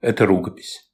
Это 0.00 0.26
рукопись. 0.26 0.92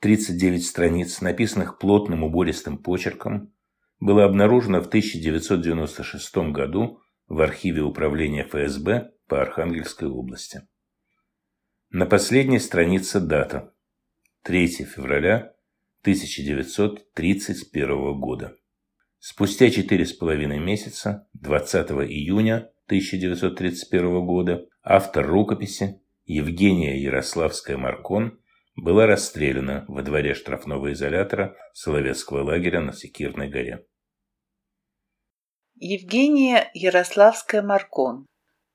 39 0.00 0.66
страниц, 0.66 1.22
написанных 1.22 1.78
плотным 1.78 2.24
убористым 2.24 2.76
почерком, 2.76 3.54
была 4.00 4.24
обнаружена 4.24 4.82
в 4.82 4.88
1996 4.88 6.36
году 6.52 7.00
в 7.26 7.40
архиве 7.40 7.80
управления 7.80 8.44
ФСБ 8.44 9.12
по 9.28 9.40
Архангельской 9.40 10.08
области. 10.08 10.68
На 11.88 12.04
последней 12.04 12.58
странице 12.58 13.18
дата. 13.18 13.72
3 14.42 14.84
февраля 14.84 15.54
1931 16.02 18.20
года. 18.20 18.54
Спустя 19.20 19.70
четыре 19.70 20.04
с 20.04 20.12
половиной 20.12 20.58
месяца, 20.58 21.26
20 21.32 21.92
июня 22.10 22.70
1931 22.88 24.26
года, 24.26 24.66
автор 24.82 25.26
рукописи 25.26 26.03
Евгения 26.26 26.98
Ярославская-Маркон 27.02 28.40
была 28.76 29.06
расстреляна 29.06 29.84
во 29.88 30.02
дворе 30.02 30.34
штрафного 30.34 30.92
изолятора 30.94 31.54
Соловецкого 31.74 32.42
лагеря 32.42 32.80
на 32.80 32.94
Секирной 32.94 33.48
горе. 33.48 33.86
Евгения 35.74 36.70
Ярославская-Маркон. 36.74 38.26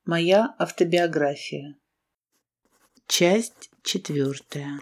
Моя 0.05 0.53
автобиография. 0.59 1.75
Часть 3.07 3.71
четвертая. 3.81 4.79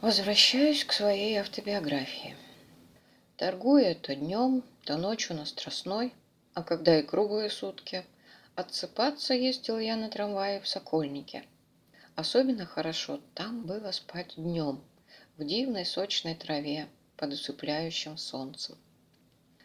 Возвращаюсь 0.00 0.86
к 0.86 0.92
своей 0.92 1.36
автобиографии. 1.36 2.34
Торгуя 3.36 3.94
то 3.94 4.14
днем, 4.14 4.64
то 4.84 4.96
ночью 4.96 5.36
на 5.36 5.44
Страстной, 5.44 6.14
а 6.54 6.62
когда 6.62 6.98
и 6.98 7.02
круглые 7.02 7.50
сутки, 7.50 8.04
отсыпаться 8.54 9.34
ездил 9.34 9.78
я 9.78 9.96
на 9.96 10.08
трамвае 10.08 10.60
в 10.60 10.68
Сокольнике. 10.68 11.44
Особенно 12.16 12.66
хорошо 12.66 13.20
там 13.34 13.66
было 13.66 13.92
спать 13.92 14.34
днем, 14.36 14.82
в 15.36 15.44
дивной 15.44 15.84
сочной 15.84 16.34
траве, 16.34 16.88
под 17.16 17.32
усыпляющим 17.32 18.16
солнцем. 18.16 18.76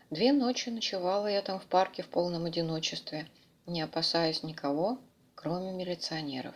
Две 0.09 0.31
ночи 0.31 0.69
ночевала 0.69 1.27
я 1.27 1.41
там 1.41 1.59
в 1.59 1.65
парке 1.65 2.03
в 2.03 2.09
полном 2.09 2.45
одиночестве, 2.45 3.27
не 3.65 3.81
опасаясь 3.81 4.43
никого, 4.43 4.99
кроме 5.33 5.71
милиционеров. 5.71 6.55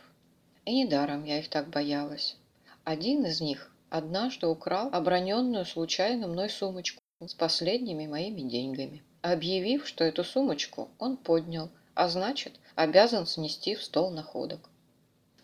И 0.65 0.73
недаром 0.83 1.23
я 1.23 1.39
их 1.39 1.49
так 1.49 1.69
боялась. 1.69 2.37
Один 2.83 3.25
из 3.25 3.41
них 3.41 3.71
однажды 3.89 4.47
украл 4.47 4.89
оброненную 4.93 5.65
случайно 5.65 6.27
мной 6.27 6.49
сумочку 6.49 7.01
с 7.19 7.33
последними 7.33 8.07
моими 8.07 8.41
деньгами, 8.41 9.03
объявив, 9.21 9.87
что 9.87 10.03
эту 10.03 10.23
сумочку 10.23 10.89
он 10.99 11.17
поднял, 11.17 11.69
а 11.93 12.07
значит, 12.07 12.53
обязан 12.75 13.25
снести 13.25 13.75
в 13.75 13.83
стол 13.83 14.11
находок. 14.11 14.69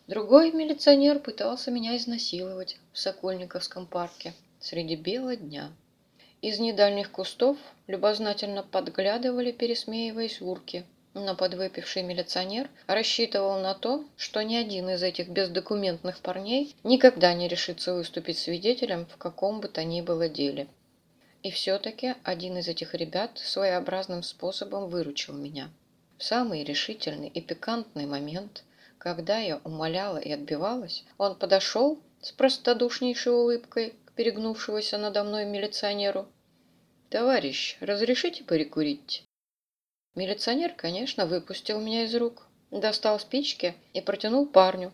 Другой 0.07 0.51
милиционер 0.51 1.19
пытался 1.19 1.71
меня 1.71 1.97
изнасиловать 1.97 2.77
в 2.93 2.99
Сокольниковском 2.99 3.87
парке 3.87 4.33
среди 4.59 4.95
бела 4.95 5.35
дня. 5.35 5.71
Из 6.41 6.59
недальних 6.59 7.11
кустов 7.11 7.57
любознательно 7.87 8.61
подглядывали, 8.61 9.51
пересмеиваясь 9.51 10.41
урки, 10.41 10.85
но 11.15 11.33
подвыпивший 11.33 12.03
милиционер 12.03 12.69
рассчитывал 12.87 13.59
на 13.61 13.73
то, 13.73 14.05
что 14.15 14.43
ни 14.43 14.55
один 14.55 14.89
из 14.89 15.01
этих 15.01 15.29
бездокументных 15.29 16.19
парней 16.19 16.75
никогда 16.83 17.33
не 17.33 17.47
решится 17.47 17.93
выступить 17.93 18.37
свидетелем 18.37 19.07
в 19.07 19.17
каком 19.17 19.59
бы 19.59 19.69
то 19.69 19.83
ни 19.83 20.01
было 20.01 20.29
деле. 20.29 20.67
И 21.45 21.51
все-таки 21.51 22.15
один 22.23 22.57
из 22.57 22.67
этих 22.67 22.95
ребят 22.95 23.37
своеобразным 23.37 24.23
способом 24.23 24.89
выручил 24.89 25.35
меня. 25.35 25.69
В 26.17 26.23
самый 26.23 26.63
решительный 26.63 27.27
и 27.27 27.39
пикантный 27.39 28.07
момент, 28.07 28.63
когда 28.97 29.37
я 29.37 29.61
умоляла 29.63 30.17
и 30.17 30.31
отбивалась, 30.31 31.03
он 31.19 31.35
подошел 31.35 31.99
с 32.19 32.31
простодушнейшей 32.31 33.31
улыбкой 33.31 33.93
к 34.05 34.13
перегнувшегося 34.13 34.97
надо 34.97 35.23
мной 35.23 35.45
милиционеру. 35.45 36.25
«Товарищ, 37.11 37.77
разрешите 37.79 38.43
перекурить?» 38.43 39.23
Милиционер, 40.15 40.73
конечно, 40.73 41.27
выпустил 41.27 41.79
меня 41.79 42.05
из 42.05 42.15
рук, 42.15 42.47
достал 42.71 43.19
спички 43.19 43.75
и 43.93 44.01
протянул 44.01 44.47
парню. 44.47 44.91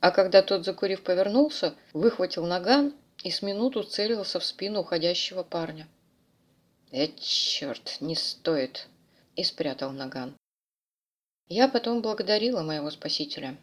А 0.00 0.10
когда 0.10 0.42
тот, 0.42 0.66
закурив, 0.66 1.02
повернулся, 1.02 1.74
выхватил 1.94 2.44
наган 2.44 2.92
и 3.22 3.30
с 3.30 3.40
минуту 3.40 3.84
целился 3.84 4.38
в 4.38 4.44
спину 4.44 4.80
уходящего 4.80 5.42
парня. 5.42 5.88
«Э, 6.96 7.08
черт, 7.18 7.96
не 8.00 8.14
стоит!» 8.14 8.86
и 9.34 9.42
спрятал 9.42 9.90
наган. 9.90 10.36
Я 11.48 11.66
потом 11.66 12.02
благодарила 12.02 12.62
моего 12.62 12.88
спасителя. 12.92 13.56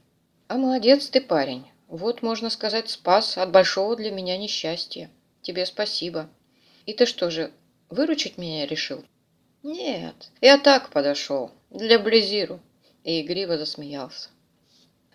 «А 0.49 0.57
молодец 0.57 1.09
ты, 1.09 1.21
парень! 1.21 1.71
Вот, 1.87 2.23
можно 2.23 2.49
сказать, 2.49 2.89
спас 2.89 3.37
от 3.37 3.49
большого 3.49 3.95
для 3.95 4.11
меня 4.11 4.35
несчастья. 4.35 5.09
Тебе 5.43 5.65
спасибо. 5.65 6.29
И 6.85 6.91
ты 6.91 7.05
что 7.05 7.31
же, 7.31 7.53
выручить 7.89 8.37
меня 8.37 8.65
решил?» 8.65 9.01
«Нет, 9.63 10.29
я 10.41 10.57
так 10.57 10.89
подошел, 10.89 11.51
для 11.69 11.99
Близиру», 11.99 12.59
и 13.05 13.21
игриво 13.21 13.57
засмеялся. 13.57 14.27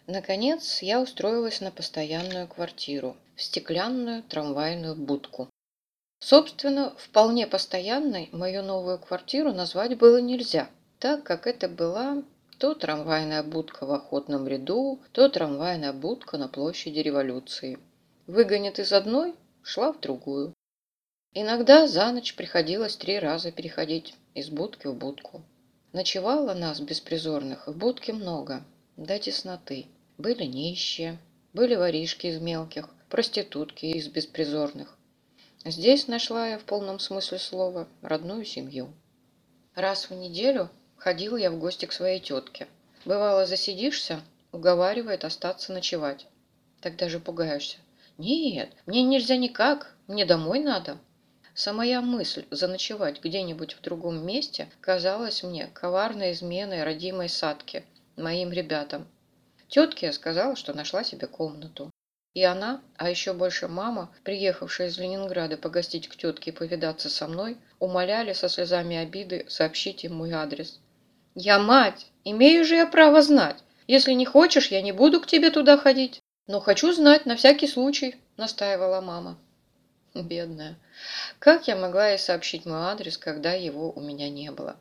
Наконец, 0.06 0.80
я 0.80 1.02
устроилась 1.02 1.60
на 1.60 1.70
постоянную 1.70 2.48
квартиру, 2.48 3.14
в 3.34 3.42
стеклянную 3.42 4.22
трамвайную 4.22 4.96
будку. 4.96 5.50
Собственно, 6.28 6.92
вполне 6.98 7.46
постоянной 7.46 8.30
мою 8.32 8.64
новую 8.64 8.98
квартиру 8.98 9.52
назвать 9.52 9.96
было 9.96 10.20
нельзя, 10.20 10.68
так 10.98 11.22
как 11.22 11.46
это 11.46 11.68
была 11.68 12.24
то 12.58 12.74
трамвайная 12.74 13.44
будка 13.44 13.86
в 13.86 13.92
охотном 13.92 14.48
ряду, 14.48 15.00
то 15.12 15.28
трамвайная 15.28 15.92
будка 15.92 16.36
на 16.36 16.48
площади 16.48 16.98
революции. 16.98 17.78
Выгонят 18.26 18.80
из 18.80 18.92
одной, 18.92 19.36
шла 19.62 19.92
в 19.92 20.00
другую. 20.00 20.52
Иногда 21.32 21.86
за 21.86 22.10
ночь 22.10 22.34
приходилось 22.34 22.96
три 22.96 23.20
раза 23.20 23.52
переходить 23.52 24.16
из 24.34 24.48
будки 24.48 24.88
в 24.88 24.94
будку. 24.94 25.44
Ночевало 25.92 26.54
нас, 26.54 26.80
беспризорных, 26.80 27.68
в 27.68 27.78
будке 27.78 28.12
много, 28.12 28.64
до 28.96 29.16
тесноты. 29.20 29.86
Были 30.18 30.42
нищие, 30.42 31.18
были 31.52 31.76
воришки 31.76 32.26
из 32.26 32.40
мелких, 32.40 32.88
проститутки 33.10 33.86
из 33.86 34.08
беспризорных. 34.08 34.95
Здесь 35.68 36.06
нашла 36.06 36.46
я 36.46 36.58
в 36.60 36.62
полном 36.62 37.00
смысле 37.00 37.40
слова 37.40 37.88
родную 38.00 38.44
семью. 38.44 38.94
Раз 39.74 40.08
в 40.08 40.14
неделю 40.14 40.70
ходила 40.96 41.36
я 41.36 41.50
в 41.50 41.58
гости 41.58 41.86
к 41.86 41.92
своей 41.92 42.20
тетке. 42.20 42.68
Бывало, 43.04 43.46
засидишься, 43.46 44.20
уговаривает 44.52 45.24
остаться 45.24 45.72
ночевать. 45.72 46.28
Тогда 46.80 47.08
же 47.08 47.18
пугаешься. 47.18 47.78
Нет, 48.16 48.70
мне 48.86 49.02
нельзя 49.02 49.36
никак, 49.36 49.96
мне 50.06 50.24
домой 50.24 50.60
надо. 50.60 50.98
Самая 51.52 52.00
мысль 52.00 52.46
заночевать 52.52 53.20
где-нибудь 53.20 53.72
в 53.74 53.80
другом 53.80 54.24
месте 54.24 54.68
казалась 54.80 55.42
мне 55.42 55.66
коварной 55.74 56.30
изменой 56.30 56.84
родимой 56.84 57.28
садки, 57.28 57.84
моим 58.16 58.52
ребятам. 58.52 59.08
Тетке 59.66 60.06
я 60.06 60.12
сказала, 60.12 60.54
что 60.54 60.74
нашла 60.74 61.02
себе 61.02 61.26
комнату. 61.26 61.90
И 62.36 62.42
она, 62.42 62.82
а 62.98 63.08
еще 63.08 63.32
больше 63.32 63.66
мама, 63.66 64.10
приехавшая 64.22 64.88
из 64.88 64.98
Ленинграда 64.98 65.56
погостить 65.56 66.06
к 66.06 66.16
тетке 66.16 66.50
и 66.50 66.54
повидаться 66.54 67.08
со 67.08 67.26
мной, 67.28 67.56
умоляли 67.78 68.34
со 68.34 68.50
слезами 68.50 68.94
обиды 68.94 69.46
сообщить 69.48 70.04
им 70.04 70.16
мой 70.16 70.32
адрес. 70.32 70.78
«Я 71.34 71.58
мать! 71.58 72.08
Имею 72.24 72.66
же 72.66 72.74
я 72.74 72.86
право 72.86 73.22
знать! 73.22 73.64
Если 73.86 74.12
не 74.12 74.26
хочешь, 74.26 74.70
я 74.70 74.82
не 74.82 74.92
буду 74.92 75.22
к 75.22 75.26
тебе 75.26 75.50
туда 75.50 75.78
ходить. 75.78 76.20
Но 76.46 76.60
хочу 76.60 76.92
знать 76.92 77.24
на 77.24 77.36
всякий 77.36 77.66
случай»,— 77.66 78.16
настаивала 78.36 79.00
мама. 79.00 79.38
Бедная. 80.12 80.76
Как 81.38 81.68
я 81.68 81.74
могла 81.74 82.10
ей 82.10 82.18
сообщить 82.18 82.66
мой 82.66 82.80
адрес, 82.80 83.16
когда 83.16 83.54
его 83.54 83.90
у 83.92 84.00
меня 84.02 84.28
не 84.28 84.50
было? 84.50 84.76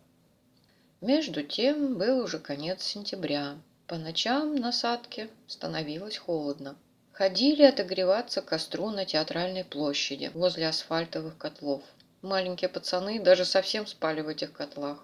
Между 0.99 1.41
тем 1.41 1.97
был 1.97 2.21
уже 2.21 2.37
конец 2.37 2.83
сентября. 2.83 3.55
По 3.87 3.95
ночам 3.95 4.57
на 4.57 4.73
садке 4.73 5.29
становилось 5.47 6.17
холодно. 6.17 6.75
Ходили 7.17 7.63
отогреваться 7.63 8.41
к 8.41 8.47
костру 8.47 8.89
на 8.89 9.05
театральной 9.05 9.63
площади, 9.63 10.31
возле 10.33 10.67
асфальтовых 10.67 11.37
котлов. 11.37 11.81
Маленькие 12.21 12.67
пацаны 12.67 13.21
даже 13.21 13.45
совсем 13.45 13.87
спали 13.87 14.19
в 14.19 14.27
этих 14.27 14.51
котлах. 14.51 15.01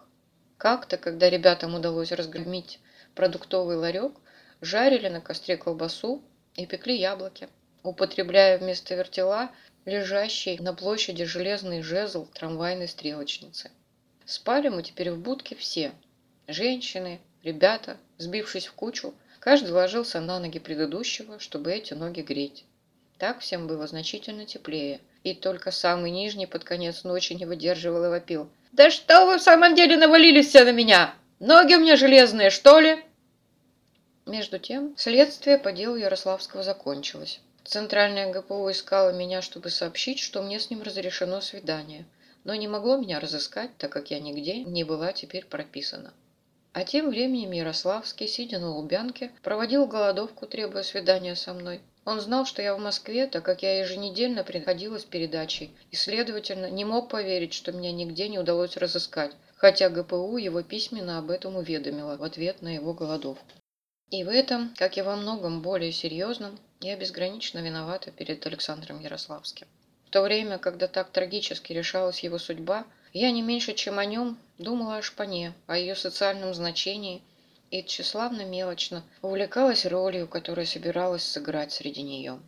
Как-то, 0.58 0.98
когда 0.98 1.30
ребятам 1.30 1.74
удалось 1.74 2.12
разгромить 2.12 2.82
продуктовый 3.16 3.78
ларек, 3.78 4.12
жарили 4.60 5.08
на 5.08 5.22
костре 5.22 5.56
колбасу 5.56 6.22
и 6.56 6.66
пекли 6.66 6.98
яблоки, 6.98 7.48
употребляя 7.82 8.58
вместо 8.58 8.94
вертела 8.94 9.50
лежащий 9.86 10.60
на 10.60 10.74
площади 10.74 11.24
железный 11.24 11.82
жезл 11.82 12.26
трамвайной 12.26 12.90
стрелочницы. 12.90 13.72
Спали 14.26 14.68
мы 14.68 14.84
теперь 14.84 15.12
в 15.12 15.20
будке 15.22 15.56
все. 15.56 15.94
Женщины, 16.50 17.22
ребята, 17.42 17.96
сбившись 18.18 18.68
в 18.68 18.74
кучу, 18.74 19.14
каждый 19.42 19.72
ложился 19.72 20.22
на 20.22 20.40
ноги 20.40 20.60
предыдущего, 20.60 21.40
чтобы 21.40 21.74
эти 21.74 21.94
ноги 21.94 22.22
греть. 22.22 22.64
Так 23.18 23.40
всем 23.40 23.68
было 23.68 23.88
значительно 23.88 24.46
теплее, 24.46 25.02
и 25.24 25.34
только 25.34 25.72
самый 25.72 26.12
нижний 26.12 26.46
под 26.46 26.64
конец 26.64 27.04
ночи 27.04 27.34
не 27.34 27.46
выдерживал 27.46 28.06
и 28.06 28.10
вопил. 28.10 28.50
«Да 28.72 28.90
что 28.90 29.26
вы 29.26 29.38
в 29.38 29.42
самом 29.42 29.76
деле 29.76 29.98
навалились 29.98 30.48
все 30.48 30.64
на 30.64 30.72
меня? 30.72 31.14
Ноги 31.40 31.74
у 31.74 31.80
меня 31.80 31.98
железные, 31.98 32.52
что 32.52 32.80
ли?» 32.80 33.04
Между 34.28 34.60
тем, 34.60 34.96
следствие 34.96 35.58
по 35.58 35.72
делу 35.72 35.96
Ярославского 35.96 36.64
закончилось. 36.64 37.42
Центральная 37.64 38.32
ГПУ 38.32 38.70
искала 38.70 39.12
меня, 39.12 39.42
чтобы 39.42 39.72
сообщить, 39.72 40.20
что 40.20 40.44
мне 40.44 40.60
с 40.60 40.70
ним 40.70 40.84
разрешено 40.84 41.42
свидание, 41.42 42.06
но 42.44 42.54
не 42.54 42.68
могло 42.68 42.98
меня 42.98 43.20
разыскать, 43.20 43.76
так 43.78 43.92
как 43.92 44.12
я 44.12 44.20
нигде 44.20 44.64
не 44.64 44.84
была 44.84 45.14
теперь 45.14 45.46
прописана. 45.46 46.14
А 46.74 46.86
тем 46.86 47.10
временем 47.10 47.52
Ярославский, 47.52 48.28
сидя 48.28 48.58
на 48.58 48.70
Лубянке, 48.70 49.32
проводил 49.44 49.86
голодовку, 49.88 50.46
требуя 50.48 50.84
свидания 50.84 51.36
со 51.36 51.54
мной. 51.54 51.82
Он 52.06 52.22
знал, 52.22 52.46
что 52.46 52.62
я 52.62 52.74
в 52.76 52.80
Москве, 52.80 53.28
так 53.28 53.44
как 53.44 53.62
я 53.62 53.80
еженедельно 53.80 54.44
приходила 54.44 54.98
с 54.98 55.04
передачей, 55.04 55.72
и, 55.92 55.96
следовательно, 55.96 56.70
не 56.70 56.86
мог 56.86 57.10
поверить, 57.10 57.54
что 57.54 57.74
меня 57.74 57.92
нигде 57.92 58.30
не 58.30 58.40
удалось 58.40 58.78
разыскать, 58.78 59.34
хотя 59.56 59.90
ГПУ 59.90 60.38
его 60.38 60.64
письменно 60.64 61.20
об 61.20 61.30
этом 61.30 61.58
уведомила 61.58 62.16
в 62.16 62.24
ответ 62.24 62.62
на 62.62 62.74
его 62.74 62.94
голодовку. 62.94 63.46
И 64.10 64.24
в 64.24 64.30
этом, 64.30 64.74
как 64.78 64.98
и 64.98 65.02
во 65.02 65.16
многом 65.16 65.62
более 65.62 65.92
серьезном, 65.92 66.58
я 66.80 66.96
безгранично 66.96 67.60
виновата 67.60 68.12
перед 68.12 68.46
Александром 68.48 69.00
Ярославским. 69.00 69.68
В 70.08 70.10
то 70.10 70.22
время, 70.22 70.58
когда 70.58 70.88
так 70.88 71.12
трагически 71.12 71.74
решалась 71.74 72.24
его 72.24 72.38
судьба, 72.38 72.86
я 73.14 73.32
не 73.32 73.42
меньше, 73.42 73.74
чем 73.74 74.00
о 74.00 74.06
нем, 74.06 74.38
думала 74.58 74.98
о 74.98 75.02
шпане, 75.02 75.54
о 75.68 75.78
ее 75.78 75.96
социальном 75.96 76.54
значении 76.54 77.22
и 77.70 77.84
тщеславно 77.84 78.44
мелочно 78.44 79.04
увлекалась 79.22 79.86
ролью, 79.86 80.28
которую 80.28 80.68
собиралась 80.68 81.24
сыграть 81.24 81.72
среди 81.72 82.02
нее. 82.02 82.40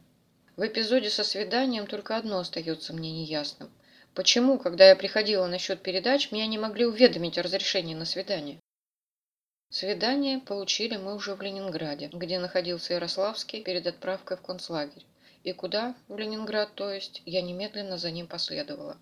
В 0.56 0.68
эпизоде 0.68 1.10
со 1.10 1.24
свиданием 1.24 1.88
только 1.88 2.16
одно 2.16 2.40
остается 2.40 2.94
мне 2.94 3.12
неясным. 3.12 3.72
Почему, 4.14 4.60
когда 4.60 4.90
я 4.90 4.96
приходила 4.96 5.48
насчет 5.48 5.82
передач, 5.82 6.32
меня 6.32 6.46
не 6.46 6.60
могли 6.60 6.86
уведомить 6.86 7.38
о 7.38 7.42
разрешении 7.42 7.96
на 7.96 8.06
свидание? 8.06 8.60
Свидание 9.70 10.38
получили 10.38 10.98
мы 10.98 11.16
уже 11.16 11.34
в 11.34 11.42
Ленинграде, 11.42 12.10
где 12.14 12.38
находился 12.38 12.94
Ярославский 12.94 13.64
перед 13.64 13.88
отправкой 13.88 14.38
в 14.38 14.42
концлагерь. 14.42 15.04
И 15.44 15.52
куда, 15.52 15.96
в 16.08 16.18
Ленинград, 16.18 16.76
то 16.76 16.92
есть, 16.92 17.24
я 17.26 17.42
немедленно 17.42 17.98
за 17.98 18.12
ним 18.12 18.28
последовала. 18.28 18.98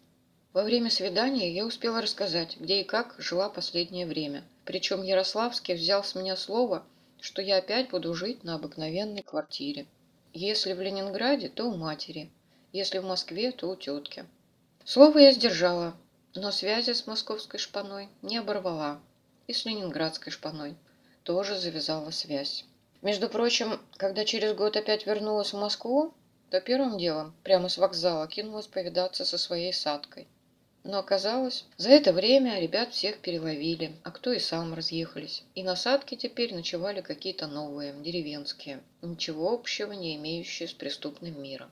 Во 0.54 0.64
время 0.64 0.90
свидания 0.90 1.50
я 1.50 1.66
успела 1.66 2.02
рассказать, 2.02 2.58
где 2.60 2.82
и 2.82 2.84
как 2.84 3.16
жила 3.18 3.48
последнее 3.48 4.06
время. 4.06 4.44
Причем 4.66 5.02
Ярославский 5.02 5.76
взял 5.76 6.04
с 6.04 6.14
меня 6.14 6.36
слово, 6.36 6.84
что 7.22 7.42
я 7.42 7.56
опять 7.56 7.90
буду 7.90 8.14
жить 8.14 8.44
на 8.44 8.56
обыкновенной 8.56 9.24
квартире. 9.24 9.86
Если 10.34 10.74
в 10.74 10.82
Ленинграде, 10.82 11.48
то 11.48 11.70
у 11.70 11.78
матери. 11.78 12.30
Если 12.74 12.98
в 12.98 13.06
Москве, 13.06 13.54
то 13.54 13.70
у 13.70 13.78
тетки. 13.78 14.26
Слово 14.84 15.20
я 15.20 15.32
сдержала, 15.32 15.96
но 16.36 16.52
связи 16.52 16.92
с 16.92 17.08
московской 17.08 17.58
шпаной 17.58 18.10
не 18.22 18.36
оборвала 18.36 19.00
и 19.48 19.54
с 19.54 19.64
ленинградской 19.64 20.34
шпаной. 20.34 20.76
Тоже 21.24 21.58
завязала 21.58 22.10
связь. 22.10 22.66
Между 23.02 23.30
прочим, 23.30 23.80
когда 23.96 24.26
через 24.26 24.54
год 24.54 24.76
опять 24.76 25.06
вернулась 25.06 25.54
в 25.54 25.58
Москву, 25.58 26.14
то 26.50 26.60
первым 26.60 26.98
делом 26.98 27.34
прямо 27.44 27.70
с 27.70 27.78
вокзала 27.78 28.28
кинулась 28.28 28.68
повидаться 28.68 29.24
со 29.24 29.38
своей 29.38 29.72
садкой. 29.72 30.28
Но 30.84 30.98
оказалось, 30.98 31.66
за 31.78 31.90
это 31.90 32.12
время 32.12 32.60
ребят 32.60 32.92
всех 32.94 33.20
переловили, 33.20 33.92
а 34.04 34.12
кто 34.12 34.32
и 34.32 34.40
сам 34.40 34.74
разъехались. 34.74 35.44
И 35.54 35.64
на 35.64 35.76
садке 35.76 36.16
теперь 36.16 36.56
ночевали 36.56 37.02
какие-то 37.02 37.46
новые, 37.48 37.94
деревенские, 37.94 38.82
ничего 39.02 39.52
общего 39.54 39.92
не 39.92 40.16
имеющие 40.16 40.68
с 40.68 40.74
преступным 40.74 41.42
миром. 41.42 41.70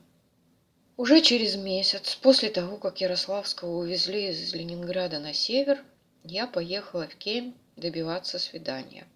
Уже 0.96 1.22
через 1.22 1.56
месяц, 1.56 2.14
после 2.14 2.50
того, 2.50 2.76
как 2.76 3.00
Ярославского 3.00 3.78
увезли 3.78 4.28
из 4.28 4.54
Ленинграда 4.54 5.18
на 5.18 5.32
север, 5.32 5.82
я 6.24 6.46
поехала 6.46 7.08
в 7.08 7.16
Кемь 7.16 7.54
добиваться 7.76 8.38
свидания. 8.38 9.06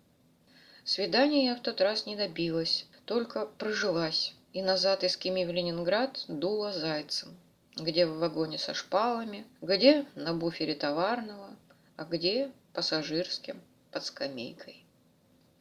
Свидания 0.83 1.47
я 1.47 1.57
в 1.57 1.61
тот 1.61 1.81
раз 1.81 2.07
не 2.07 2.17
добилась, 2.17 2.87
только 3.05 3.47
прожилась, 3.47 4.35
и 4.53 4.63
назад 4.63 5.05
из 5.05 5.17
Кеми 5.17 5.45
в 5.45 5.53
Ленинград 5.53 6.25
дула 6.27 6.73
зайцем, 6.73 7.37
где 7.77 8.07
в 8.07 8.19
вагоне 8.19 8.59
со 8.59 8.75
шпалами, 8.75 9.47
где 9.61 10.07
на 10.15 10.35
буфере 10.35 10.75
товарного, 10.75 11.57
а 11.97 12.05
где 12.05 12.51
пассажирским 12.73 13.61
под 13.91 14.05
скамейкой. 14.05 14.85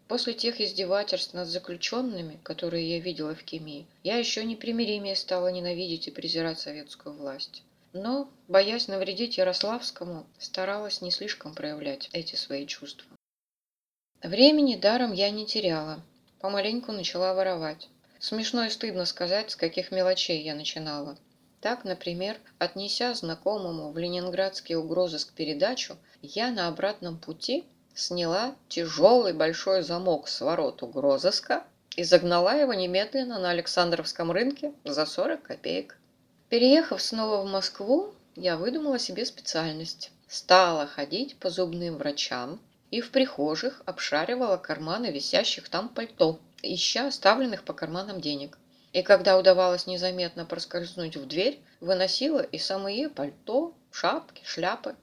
После 0.08 0.34
тех 0.34 0.60
издевательств 0.60 1.34
над 1.34 1.48
заключенными, 1.48 2.40
которые 2.44 2.98
я 2.98 3.00
видела 3.00 3.36
в 3.36 3.44
Кеми, 3.44 3.88
я 4.04 4.18
еще 4.18 4.44
непримиримее 4.44 5.16
стала 5.16 5.48
ненавидеть 5.48 6.08
и 6.08 6.12
презирать 6.12 6.60
советскую 6.60 7.16
власть 7.16 7.64
но, 7.94 8.28
боясь 8.48 8.88
навредить 8.88 9.38
Ярославскому, 9.38 10.26
старалась 10.40 11.02
не 11.02 11.12
слишком 11.12 11.54
проявлять 11.54 12.10
эти 12.12 12.36
свои 12.36 12.66
чувства. 12.66 13.06
Времени 14.24 14.76
даром 14.76 15.14
я 15.14 15.30
не 15.30 15.46
теряла, 15.46 16.02
помаленьку 16.40 16.92
начала 16.92 17.34
воровать. 17.34 17.90
Смешно 18.20 18.66
и 18.66 18.70
стыдно 18.70 19.06
сказать, 19.06 19.52
с 19.52 19.56
каких 19.56 19.92
мелочей 19.92 20.42
я 20.42 20.56
начинала. 20.56 21.18
Так, 21.64 21.86
например, 21.86 22.42
отнеся 22.60 23.14
знакомому 23.14 23.94
в 23.94 23.98
ленинградский 23.98 24.76
угрозыск 24.76 25.32
передачу, 25.32 25.96
я 26.22 26.52
на 26.52 26.68
обратном 26.68 27.18
пути 27.18 27.64
сняла 27.96 28.54
тяжелый 28.68 29.32
большой 29.32 29.82
замок 29.82 30.28
с 30.28 30.42
ворот 30.42 30.84
угрозыска 30.84 31.64
и 31.96 32.04
загнала 32.04 32.54
его 32.54 32.74
немедленно 32.74 33.40
на 33.40 33.52
Александровском 33.52 34.30
рынке 34.30 34.74
за 34.84 35.06
40 35.06 35.42
копеек. 35.42 35.98
Переехав 36.50 37.02
снова 37.02 37.42
в 37.42 37.50
Москву, 37.50 38.14
я 38.36 38.58
выдумала 38.58 39.00
себе 39.00 39.26
специальность. 39.26 40.12
Стала 40.28 40.86
ходить 40.86 41.38
по 41.38 41.50
зубным 41.50 41.96
врачам 41.96 42.60
и 42.92 43.00
в 43.00 43.10
прихожих 43.10 43.82
обшаривала 43.86 44.58
карманы 44.58 45.12
висящих 45.12 45.70
там 45.70 45.88
пальто, 45.88 46.40
ища 46.62 47.08
оставленных 47.08 47.64
по 47.64 47.72
карманам 47.72 48.20
денег. 48.20 48.58
И 48.94 49.02
когда 49.02 49.38
удавалось 49.38 49.88
незаметно 49.88 50.46
проскользнуть 50.46 51.18
в 51.18 51.28
дверь, 51.28 51.60
выносила 51.82 52.40
и 52.40 52.58
самые 52.58 53.10
пальто, 53.10 53.74
шапки, 53.92 54.42
шляпы. 54.46 54.96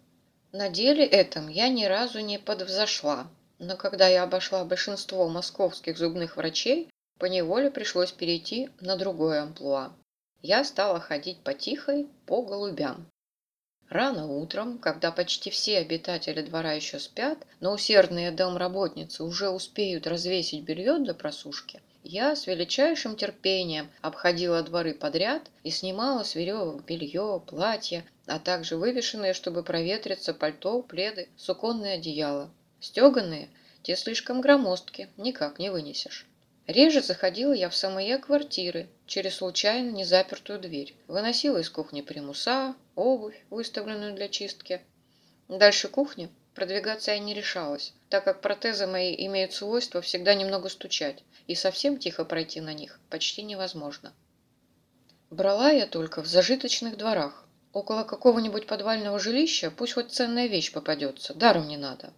На 0.53 0.71
деле 0.71 1.05
этом 1.05 1.49
я 1.49 1.69
ни 1.69 1.85
разу 1.85 2.21
не 2.21 2.39
подвзошла, 2.39 3.29
но 3.59 3.77
когда 3.77 4.09
я 4.09 4.23
обошла 4.23 4.65
большинство 4.65 5.29
московских 5.29 5.99
зубных 5.99 6.37
врачей, 6.39 6.89
поневоле 7.19 7.71
пришлось 7.71 8.13
перейти 8.13 8.71
на 8.81 8.97
другое 8.97 9.43
амплуа 9.43 9.93
я 10.43 10.65
стала 10.65 11.01
ходить 11.01 11.43
потихой 11.43 12.09
по 12.27 12.43
голубям. 12.43 13.07
Рано 13.89 14.27
утром, 14.27 14.79
когда 14.79 15.11
почти 15.11 15.51
все 15.51 15.79
обитатели 15.79 16.43
двора 16.43 16.73
еще 16.73 16.99
спят, 16.99 17.39
но 17.59 17.73
усердные 17.73 18.31
домработницы 18.31 19.25
уже 19.25 19.51
успеют 19.51 20.07
развесить 20.07 20.65
белье 20.65 20.99
для 20.99 21.13
просушки, 21.13 21.83
я 22.03 22.35
с 22.35 22.47
величайшим 22.47 23.15
терпением 23.17 23.91
обходила 24.01 24.63
дворы 24.63 24.95
подряд 24.95 25.43
и 25.63 25.71
снимала 25.71 26.23
с 26.23 26.35
веревок 26.35 26.85
белье, 26.85 27.43
платья, 27.47 28.05
а 28.27 28.39
также 28.39 28.77
вывешенные, 28.77 29.35
чтобы 29.35 29.63
проветриться, 29.63 30.33
пальто, 30.33 30.83
пледы, 30.83 31.29
суконные 31.37 31.95
одеяла. 31.95 32.51
Стеганые, 32.81 33.49
те 33.83 33.97
слишком 33.97 34.41
громоздки, 34.41 35.09
никак 35.17 35.59
не 35.59 35.71
вынесешь. 35.71 36.27
Реже 36.67 37.03
заходила 37.03 37.53
я 37.53 37.69
в 37.69 37.77
самые 37.77 38.19
квартиры 38.19 38.89
через 39.07 39.37
случайно 39.37 39.91
незапертую 39.91 40.61
дверь. 40.61 40.95
Выносила 41.09 41.59
из 41.59 41.69
кухни 41.69 42.01
примуса, 42.01 42.77
обувь, 42.95 43.45
выставленную 43.51 44.15
для 44.15 44.29
чистки. 44.29 44.81
Дальше 45.49 45.89
кухни 45.89 46.31
продвигаться 46.61 47.13
я 47.13 47.19
не 47.19 47.33
решалась, 47.33 47.95
так 48.11 48.25
как 48.25 48.43
протезы 48.43 48.87
мои 48.87 49.15
имеют 49.27 49.55
свойство 49.55 50.03
всегда 50.03 50.35
немного 50.35 50.69
стучать, 50.69 51.25
и 51.47 51.55
совсем 51.55 51.99
тихо 51.99 52.27
пройти 52.27 52.61
на 52.61 52.75
них 52.75 53.01
почти 53.09 53.43
невозможно. 53.43 54.13
Брала 55.31 55.71
я 55.71 55.87
только 55.87 56.21
в 56.21 56.27
зажиточных 56.27 56.99
дворах. 56.99 57.47
Около 57.73 58.03
какого-нибудь 58.03 58.67
подвального 58.67 59.19
жилища 59.19 59.71
пусть 59.71 59.95
хоть 59.95 60.13
ценная 60.13 60.49
вещь 60.49 60.71
попадется, 60.71 61.33
даром 61.33 61.67
не 61.67 61.79
надо. 61.79 62.13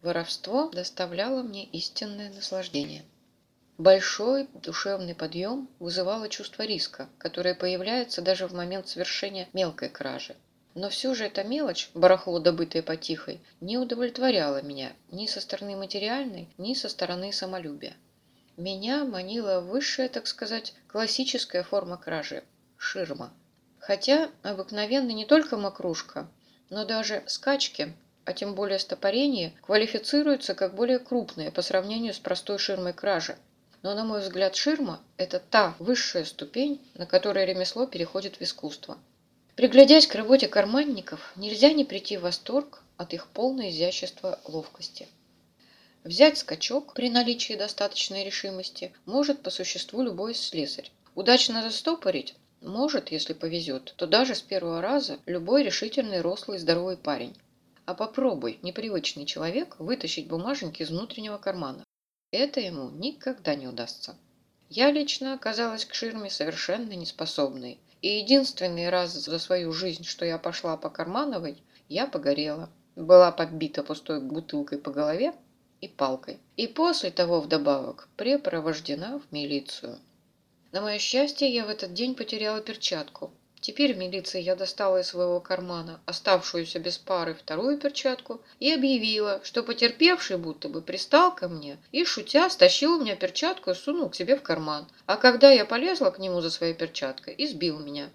Воровство 0.00 0.70
доставляло 0.70 1.42
мне 1.42 1.66
истинное 1.66 2.32
наслаждение. 2.32 3.04
Большой 3.76 4.48
душевный 4.54 5.14
подъем 5.14 5.68
вызывало 5.78 6.30
чувство 6.30 6.62
риска, 6.62 7.10
которое 7.18 7.54
появляется 7.54 8.22
даже 8.22 8.46
в 8.46 8.54
момент 8.54 8.88
совершения 8.88 9.46
мелкой 9.52 9.90
кражи. 9.90 10.36
Но 10.74 10.88
все 10.88 11.14
же 11.14 11.24
эта 11.24 11.44
мелочь, 11.44 11.90
барахло, 11.94 12.40
добытое 12.40 12.82
потихой, 12.82 13.40
не 13.60 13.78
удовлетворяла 13.78 14.60
меня 14.60 14.92
ни 15.12 15.26
со 15.26 15.40
стороны 15.40 15.76
материальной, 15.76 16.48
ни 16.58 16.74
со 16.74 16.88
стороны 16.88 17.32
самолюбия. 17.32 17.94
Меня 18.56 19.04
манила 19.04 19.60
высшая, 19.60 20.08
так 20.08 20.26
сказать, 20.26 20.74
классическая 20.88 21.62
форма 21.62 21.96
кражи– 21.96 22.42
ширма. 22.76 23.32
Хотя 23.78 24.30
обыкновенно 24.42 25.10
не 25.10 25.26
только 25.26 25.56
мокрушка, 25.56 26.28
но 26.70 26.84
даже 26.84 27.22
скачки, 27.26 27.94
а 28.24 28.32
тем 28.32 28.54
более 28.54 28.78
стопорение, 28.78 29.52
квалифицируются 29.60 30.54
как 30.54 30.74
более 30.74 30.98
крупные 30.98 31.52
по 31.52 31.62
сравнению 31.62 32.14
с 32.14 32.18
простой 32.18 32.58
ширмой 32.58 32.94
кражи, 32.94 33.36
но, 33.82 33.94
на 33.94 34.04
мой 34.04 34.20
взгляд, 34.20 34.56
ширма– 34.56 35.00
это 35.18 35.38
та 35.38 35.74
высшая 35.78 36.24
ступень, 36.24 36.80
на 36.94 37.06
которой 37.06 37.44
ремесло 37.44 37.86
переходит 37.86 38.36
в 38.36 38.42
искусство. 38.42 38.98
Приглядясь 39.56 40.06
к 40.06 40.14
работе 40.14 40.48
карманников, 40.48 41.32
нельзя 41.36 41.72
не 41.72 41.84
прийти 41.84 42.16
в 42.16 42.22
восторг 42.22 42.82
от 42.96 43.14
их 43.14 43.28
полного 43.28 43.70
изящества 43.70 44.40
ловкости. 44.44 45.08
Взять 46.02 46.38
скачок 46.38 46.92
при 46.94 47.08
наличии 47.08 47.54
достаточной 47.54 48.24
решимости 48.24 48.92
может 49.06 49.42
по 49.42 49.50
существу 49.50 50.02
любой 50.02 50.34
слесарь. 50.34 50.90
Удачно 51.14 51.62
застопорить 51.62 52.34
может, 52.64 53.12
если 53.12 53.34
повезет, 53.34 53.92
то 53.96 54.06
даже 54.06 54.34
с 54.34 54.40
первого 54.40 54.80
раза 54.80 55.18
любой 55.26 55.62
решительный, 55.62 56.22
рослый, 56.22 56.58
здоровый 56.58 56.96
парень. 56.96 57.36
А 57.84 57.94
попробуй, 57.94 58.58
непривычный 58.62 59.26
человек, 59.26 59.76
вытащить 59.78 60.26
бумажники 60.26 60.82
из 60.82 60.90
внутреннего 60.90 61.36
кармана. 61.36 61.84
Это 62.30 62.60
ему 62.60 62.88
никогда 62.88 63.54
не 63.54 63.68
удастся. 63.68 64.16
Я 64.70 64.90
лично 64.90 65.34
оказалась 65.34 65.84
к 65.84 65.92
ширме 65.92 66.30
совершенно 66.30 66.92
неспособной. 66.94 67.78
И 68.04 68.18
единственный 68.18 68.90
раз 68.90 69.14
за 69.14 69.38
свою 69.38 69.72
жизнь, 69.72 70.04
что 70.04 70.26
я 70.26 70.36
пошла 70.36 70.76
по 70.76 70.90
Кармановой, 70.90 71.62
я 71.88 72.06
погорела. 72.06 72.68
Была 72.96 73.32
подбита 73.32 73.82
пустой 73.82 74.20
бутылкой 74.20 74.76
по 74.76 74.90
голове 74.90 75.32
и 75.80 75.88
палкой. 75.88 76.38
И 76.58 76.66
после 76.66 77.10
того 77.10 77.40
вдобавок 77.40 78.10
препровождена 78.18 79.20
в 79.20 79.32
милицию. 79.32 79.98
На 80.70 80.82
мое 80.82 80.98
счастье, 80.98 81.48
я 81.48 81.64
в 81.64 81.70
этот 81.70 81.94
день 81.94 82.14
потеряла 82.14 82.60
перчатку. 82.60 83.32
Теперь 83.66 83.94
в 83.94 83.96
милиции 83.96 84.42
я 84.42 84.56
достала 84.56 85.00
из 85.00 85.06
своего 85.06 85.40
кармана 85.40 85.98
оставшуюся 86.04 86.78
без 86.78 86.98
пары 86.98 87.32
вторую 87.32 87.78
перчатку 87.78 88.42
и 88.60 88.70
объявила, 88.70 89.40
что 89.42 89.62
потерпевший 89.62 90.36
будто 90.36 90.68
бы 90.68 90.82
пристал 90.82 91.34
ко 91.34 91.48
мне 91.48 91.78
и, 91.90 92.04
шутя, 92.04 92.50
стащил 92.50 92.92
у 92.92 93.00
меня 93.00 93.16
перчатку 93.16 93.70
и 93.70 93.74
сунул 93.74 94.10
к 94.10 94.16
себе 94.16 94.36
в 94.36 94.42
карман. 94.42 94.86
А 95.06 95.16
когда 95.16 95.50
я 95.50 95.64
полезла 95.64 96.10
к 96.10 96.18
нему 96.18 96.42
за 96.42 96.50
своей 96.50 96.74
перчаткой, 96.74 97.36
избил 97.38 97.78
меня. 97.78 98.10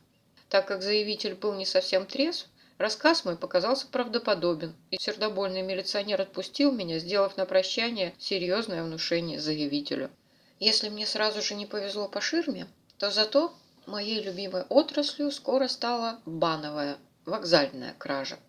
Так 0.49 0.67
как 0.67 0.83
заявитель 0.83 1.33
был 1.33 1.55
не 1.55 1.65
совсем 1.65 2.05
трезв, 2.05 2.45
рассказ 2.77 3.25
мой 3.25 3.35
показался 3.35 3.87
правдоподобен, 3.87 4.75
и 4.91 4.99
сердобольный 4.99 5.63
милиционер 5.63 6.21
отпустил 6.21 6.71
меня, 6.71 6.99
сделав 6.99 7.37
на 7.37 7.47
прощание 7.47 8.13
серьезное 8.19 8.83
внушение 8.83 9.39
заявителю. 9.39 10.11
Если 10.59 10.89
мне 10.89 11.07
сразу 11.07 11.41
же 11.41 11.55
не 11.55 11.65
повезло 11.65 12.07
по 12.07 12.21
ширме, 12.21 12.67
то 12.99 13.09
зато 13.09 13.51
моей 13.89 14.21
любимой 14.21 14.63
отраслью 14.69 15.31
скоро 15.31 15.67
стала 15.67 16.19
бановая, 16.25 16.97
вокзальная 17.25 17.93
кража. 17.97 18.39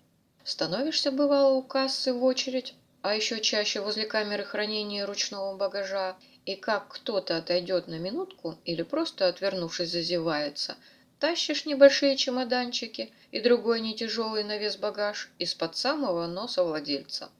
Становишься, 0.44 1.10
бывало, 1.10 1.54
у 1.54 1.62
кассы 1.62 2.12
в 2.12 2.22
очередь, 2.24 2.74
а 3.02 3.14
еще 3.14 3.40
чаще 3.40 3.80
возле 3.80 4.06
камеры 4.06 4.44
хранения 4.44 5.06
ручного 5.06 5.56
багажа, 5.56 6.16
и 6.46 6.54
как 6.56 6.88
кто-то 6.88 7.36
отойдет 7.36 7.88
на 7.88 7.98
минутку 7.98 8.58
или 8.64 8.82
просто, 8.82 9.28
отвернувшись, 9.28 9.90
зазевается, 9.90 10.76
тащишь 11.18 11.66
небольшие 11.66 12.16
чемоданчики 12.16 13.12
и 13.30 13.40
другой 13.40 13.80
не 13.80 13.94
тяжелый 13.94 14.44
на 14.44 14.56
вес 14.56 14.76
багаж 14.76 15.30
из-под 15.38 15.76
самого 15.76 16.26
носа 16.26 16.64
владельца. 16.64 17.30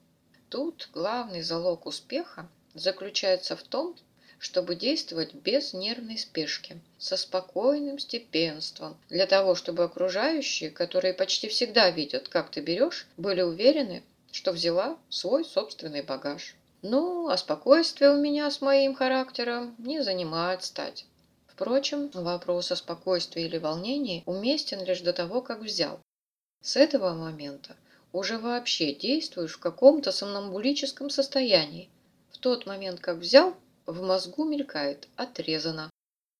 Тут 0.49 0.89
главный 0.93 1.41
залог 1.41 1.85
успеха 1.85 2.47
заключается 2.73 3.55
в 3.55 3.63
том, 3.63 3.95
чтобы 4.41 4.73
действовать 4.73 5.35
без 5.35 5.71
нервной 5.71 6.17
спешки, 6.17 6.81
со 6.97 7.15
спокойным 7.15 7.99
степенством, 7.99 8.97
для 9.07 9.27
того, 9.27 9.53
чтобы 9.53 9.83
окружающие, 9.83 10.71
которые 10.71 11.13
почти 11.13 11.47
всегда 11.47 11.91
видят, 11.91 12.27
как 12.27 12.49
ты 12.49 12.59
берешь, 12.59 13.05
были 13.17 13.43
уверены, 13.43 14.01
что 14.31 14.51
взяла 14.51 14.97
свой 15.09 15.45
собственный 15.45 16.01
багаж. 16.01 16.55
Ну, 16.81 17.29
а 17.29 17.37
спокойствие 17.37 18.09
у 18.09 18.17
меня 18.19 18.49
с 18.49 18.61
моим 18.61 18.95
характером 18.95 19.75
не 19.77 20.01
занимает 20.01 20.63
стать. 20.63 21.05
Впрочем, 21.45 22.09
вопрос 22.11 22.71
о 22.71 22.75
спокойствии 22.75 23.43
или 23.43 23.59
волнении 23.59 24.23
уместен 24.25 24.83
лишь 24.83 25.01
до 25.01 25.13
того, 25.13 25.41
как 25.41 25.59
взял. 25.59 25.99
С 26.63 26.77
этого 26.77 27.13
момента 27.13 27.75
уже 28.11 28.39
вообще 28.39 28.91
действуешь 28.91 29.53
в 29.53 29.59
каком-то 29.59 30.11
сомнамбулическом 30.11 31.11
состоянии. 31.11 31.89
В 32.31 32.39
тот 32.39 32.65
момент, 32.65 32.99
как 32.99 33.17
взял, 33.17 33.55
в 33.91 34.01
мозгу 34.01 34.45
мелькает 34.45 35.07
«отрезано». 35.15 35.89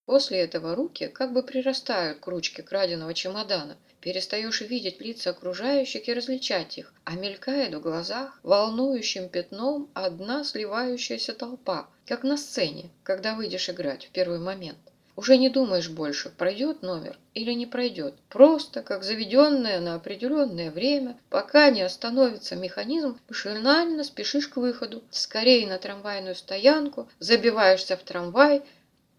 После 0.05 0.39
этого 0.39 0.75
руки 0.75 1.07
как 1.07 1.31
бы 1.33 1.43
прирастают 1.43 2.19
к 2.19 2.27
ручке 2.27 2.63
краденого 2.63 3.13
чемодана. 3.13 3.77
Перестаешь 3.99 4.61
видеть 4.61 4.99
лица 4.99 5.29
окружающих 5.29 6.07
и 6.07 6.13
различать 6.13 6.77
их, 6.77 6.93
а 7.03 7.13
мелькает 7.13 7.75
в 7.75 7.81
глазах 7.81 8.39
волнующим 8.41 9.29
пятном 9.29 9.91
одна 9.93 10.43
сливающаяся 10.43 11.33
толпа, 11.33 11.89
как 12.07 12.23
на 12.23 12.35
сцене, 12.37 12.89
когда 13.03 13.35
выйдешь 13.35 13.69
играть 13.69 14.05
в 14.05 14.09
первый 14.11 14.39
момент. 14.39 14.90
Уже 15.15 15.37
не 15.37 15.49
думаешь 15.49 15.89
больше, 15.89 16.29
пройдет 16.29 16.81
номер 16.81 17.17
или 17.33 17.51
не 17.51 17.65
пройдет. 17.65 18.15
Просто, 18.29 18.81
как 18.81 19.03
заведенное 19.03 19.79
на 19.79 19.95
определенное 19.95 20.71
время, 20.71 21.17
пока 21.29 21.69
не 21.69 21.81
остановится 21.81 22.55
механизм, 22.55 23.19
машинально 23.27 24.03
спешишь 24.03 24.47
к 24.47 24.57
выходу. 24.57 25.03
Скорее 25.11 25.67
на 25.67 25.77
трамвайную 25.77 26.35
стоянку, 26.35 27.09
забиваешься 27.19 27.97
в 27.97 28.03
трамвай, 28.03 28.63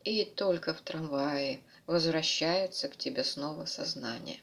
и 0.04 0.24
только 0.24 0.74
в 0.74 0.80
трамвае 0.80 1.60
возвращается 1.86 2.88
к 2.88 2.96
тебе 2.96 3.22
снова 3.22 3.66
сознание. 3.66 4.40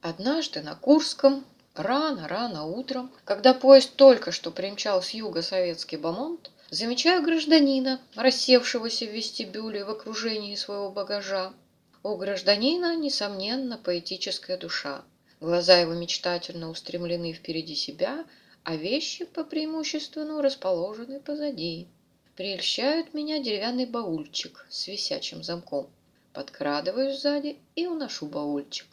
Однажды 0.00 0.62
на 0.62 0.74
Курском 0.74 1.44
рано-рано 1.74 2.64
утром, 2.64 3.12
когда 3.24 3.54
поезд 3.54 3.94
только 3.96 4.32
что 4.32 4.50
примчал 4.50 5.02
с 5.02 5.10
юга 5.10 5.42
советский 5.42 5.96
Бамонт, 5.96 6.50
Замечаю 6.72 7.24
гражданина, 7.24 8.00
рассевшегося 8.14 9.04
в 9.04 9.10
вестибюле 9.12 9.84
в 9.84 9.90
окружении 9.90 10.54
своего 10.54 10.88
багажа. 10.88 11.52
У 12.04 12.14
гражданина, 12.14 12.94
несомненно, 12.94 13.76
поэтическая 13.76 14.56
душа. 14.56 15.02
Глаза 15.40 15.78
его 15.78 15.94
мечтательно 15.94 16.70
устремлены 16.70 17.32
впереди 17.32 17.74
себя, 17.74 18.24
а 18.62 18.76
вещи 18.76 19.24
по 19.24 19.42
преимуществу 19.42 20.40
расположены 20.40 21.18
позади. 21.18 21.88
Прельщают 22.36 23.14
меня 23.14 23.40
деревянный 23.40 23.86
баульчик 23.86 24.64
с 24.70 24.86
висячим 24.86 25.42
замком. 25.42 25.90
Подкрадываюсь 26.32 27.18
сзади 27.18 27.56
и 27.74 27.88
уношу 27.88 28.26
баульчик. 28.26 28.86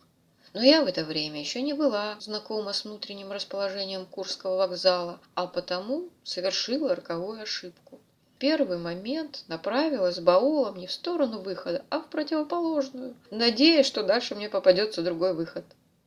Но 0.58 0.64
я 0.64 0.84
в 0.84 0.88
это 0.88 1.06
время 1.06 1.40
еще 1.40 1.62
не 1.62 1.74
была 1.74 2.18
знакома 2.20 2.74
с 2.74 2.84
внутренним 2.84 3.32
расположением 3.32 4.08
Курского 4.08 4.58
вокзала, 4.58 5.20
а 5.36 5.46
потому 5.46 6.10
совершила 6.24 6.96
роковую 6.96 7.44
ошибку. 7.44 8.00
В 8.34 8.40
первый 8.40 8.80
момент 8.80 9.44
направилась 9.48 10.16
с 10.16 10.20
баулом 10.20 10.80
не 10.80 10.88
в 10.88 10.92
сторону 10.92 11.42
выхода, 11.42 11.86
а 11.92 12.00
в 12.00 12.08
противоположную, 12.08 13.14
надеясь, 13.30 13.86
что 13.86 14.02
дальше 14.02 14.34
мне 14.34 14.50
попадется 14.50 15.04
другой 15.04 15.36
выход. 15.36 15.64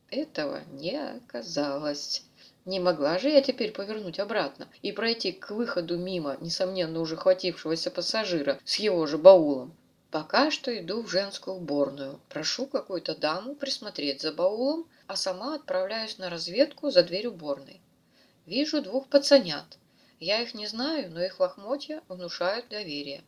Этого 0.09 0.59
не 0.73 0.99
оказалось. 0.99 2.21
Не 2.65 2.81
могла 2.81 3.19
же 3.19 3.29
я 3.29 3.41
теперь 3.41 3.71
повернуть 3.71 4.19
обратно 4.19 4.67
и 4.81 4.91
пройти 4.91 5.31
к 5.31 5.51
выходу 5.51 5.97
мимо, 5.97 6.35
несомненно, 6.41 6.99
уже 6.99 7.15
хватившегося 7.15 7.89
пассажира 7.89 8.59
с 8.65 8.75
его 8.79 9.07
же 9.07 9.17
баулом. 9.17 9.73
Пока 10.11 10.51
что 10.51 10.77
иду 10.77 11.01
в 11.01 11.07
женскую 11.07 11.55
уборную. 11.55 12.19
Прошу 12.27 12.67
какую-то 12.67 13.15
даму 13.15 13.55
присмотреть 13.55 14.21
за 14.21 14.33
баулом, 14.33 14.85
а 15.07 15.15
сама 15.15 15.55
отправляюсь 15.55 16.17
на 16.17 16.29
разведку 16.29 16.91
за 16.91 17.03
дверь 17.03 17.27
уборной. 17.27 17.79
Вижу 18.45 18.81
двух 18.81 19.07
пацанят. 19.07 19.77
Я 20.19 20.41
их 20.41 20.53
не 20.53 20.67
знаю, 20.67 21.09
но 21.11 21.23
их 21.23 21.39
лохмотья 21.39 22.01
внушают 22.09 22.67
доверие. 22.67 23.23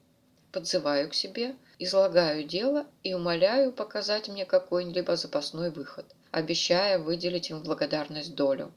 Подзываю 0.51 1.09
к 1.09 1.13
себе, 1.13 1.55
излагаю 1.79 2.43
дело 2.43 2.85
и 3.01 3.13
умоляю 3.13 3.71
показать 3.71 4.27
мне 4.27 4.45
какой-либо 4.45 5.15
запасной 5.15 5.71
выход, 5.71 6.05
обещая 6.31 6.99
выделить 6.99 7.49
им 7.49 7.63
благодарность 7.63 8.35
долю. 8.35 8.73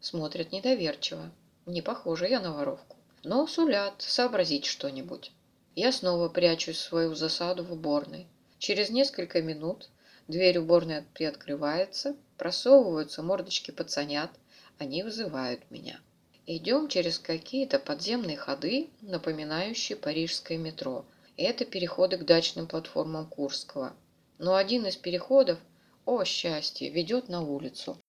Смотрят 0.00 0.52
недоверчиво. 0.52 1.30
Не 1.64 1.80
похоже 1.80 2.28
я 2.28 2.38
на 2.38 2.52
воровку. 2.52 2.96
Но 3.24 3.46
сулят 3.46 3.94
сообразить 4.02 4.66
что-нибудь. 4.66 5.32
Я 5.76 5.92
снова 5.92 6.30
прячусь 6.30 6.78
в 6.78 6.80
свою 6.80 7.14
засаду 7.14 7.62
в 7.62 7.70
уборной. 7.70 8.26
Через 8.58 8.88
несколько 8.88 9.42
минут 9.42 9.90
дверь 10.26 10.56
уборной 10.56 11.02
приоткрывается, 11.12 12.16
просовываются 12.38 13.22
мордочки 13.22 13.72
пацанят, 13.72 14.30
они 14.78 15.02
вызывают 15.02 15.70
меня. 15.70 16.00
Идем 16.46 16.88
через 16.88 17.18
какие-то 17.18 17.78
подземные 17.78 18.38
ходы, 18.38 18.88
напоминающие 19.02 19.96
парижское 19.96 20.56
метро. 20.56 21.04
Это 21.36 21.66
переходы 21.66 22.16
к 22.16 22.24
дачным 22.24 22.66
платформам 22.66 23.26
Курского. 23.26 23.92
Но 24.38 24.54
один 24.54 24.86
из 24.86 24.96
переходов, 24.96 25.58
о 26.06 26.24
счастье, 26.24 26.88
ведет 26.88 27.28
на 27.28 27.42
улицу. 27.42 28.00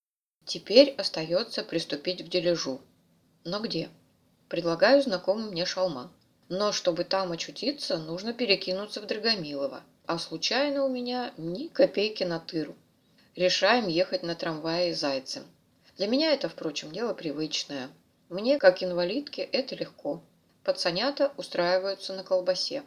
Теперь 0.46 0.92
остается 0.92 1.64
приступить 1.64 2.26
к 2.26 2.30
дележу. 2.30 2.80
Но 3.44 3.60
где? 3.60 3.90
Предлагаю 4.48 5.02
знакомый 5.02 5.52
мне 5.52 5.66
шалман. 5.66 6.10
Но 6.50 6.72
чтобы 6.72 7.04
там 7.04 7.32
очутиться, 7.32 7.98
нужно 7.98 8.34
перекинуться 8.34 9.02
в 9.02 9.06
Драгомилово. 9.06 9.84
А 10.06 10.18
случайно 10.18 10.86
у 10.86 10.90
меня 10.90 11.34
ни 11.38 11.68
копейки 11.68 12.24
на 12.24 12.40
тыру. 12.40 12.76
Решаем 13.36 13.88
ехать 13.88 14.24
на 14.24 14.36
трамвае 14.36 14.96
Зайцем. 14.96 15.44
Для 15.98 16.08
меня 16.08 16.34
это, 16.34 16.48
впрочем, 16.48 16.92
дело 16.92 17.14
привычное. 17.14 17.90
Мне, 18.30 18.60
как 18.60 18.82
инвалидке, 18.82 19.42
это 19.42 19.76
легко. 19.76 20.22
Пацанята 20.64 21.34
устраиваются 21.38 22.14
на 22.14 22.24
колбасе. 22.24 22.84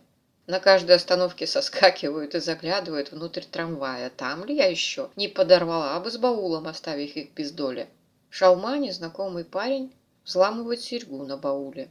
На 0.47 0.59
каждой 0.59 0.97
остановке 0.97 1.47
соскакивают 1.47 2.35
и 2.35 2.41
заглядывают 2.41 3.13
внутрь 3.13 3.43
трамвая. 3.43 4.11
Там 4.11 4.45
ли 4.45 4.57
я 4.57 4.67
еще 4.67 5.11
не 5.17 5.29
подорвала 5.29 6.01
бы 6.01 6.11
с 6.11 6.17
баулом, 6.17 6.67
оставив 6.67 7.15
их 7.17 7.33
без 7.35 7.53
доли? 7.53 7.89
В 8.31 8.37
шалмане 8.37 8.93
знакомый 8.93 9.45
парень 9.45 9.93
взламывает 10.25 10.81
серьгу 10.81 11.25
на 11.25 11.37
бауле. 11.37 11.91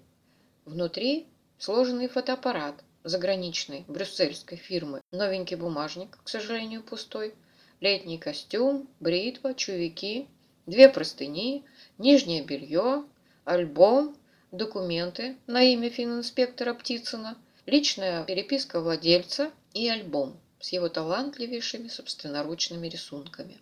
Внутри 0.65 1.27
сложенный 1.59 2.07
фотоаппарат 2.07 2.83
заграничной 3.03 3.83
брюссельской 3.87 4.57
фирмы, 4.57 5.01
новенький 5.11 5.57
бумажник, 5.57 6.17
к 6.23 6.29
сожалению, 6.29 6.81
пустой, 6.81 7.35
летний 7.81 8.17
костюм, 8.17 8.87
бритва, 9.01 9.53
чувики, 9.53 10.27
две 10.65 10.87
простыни, 10.87 11.65
нижнее 11.97 12.43
белье, 12.43 13.03
альбом, 13.43 14.15
документы 14.51 15.35
на 15.47 15.61
имя 15.63 15.89
фининспектора 15.89 16.73
Птицына, 16.73 17.37
личная 17.65 18.23
переписка 18.23 18.79
владельца 18.79 19.51
и 19.73 19.89
альбом 19.89 20.37
с 20.61 20.71
его 20.71 20.87
талантливейшими 20.87 21.89
собственноручными 21.89 22.87
рисунками. 22.87 23.57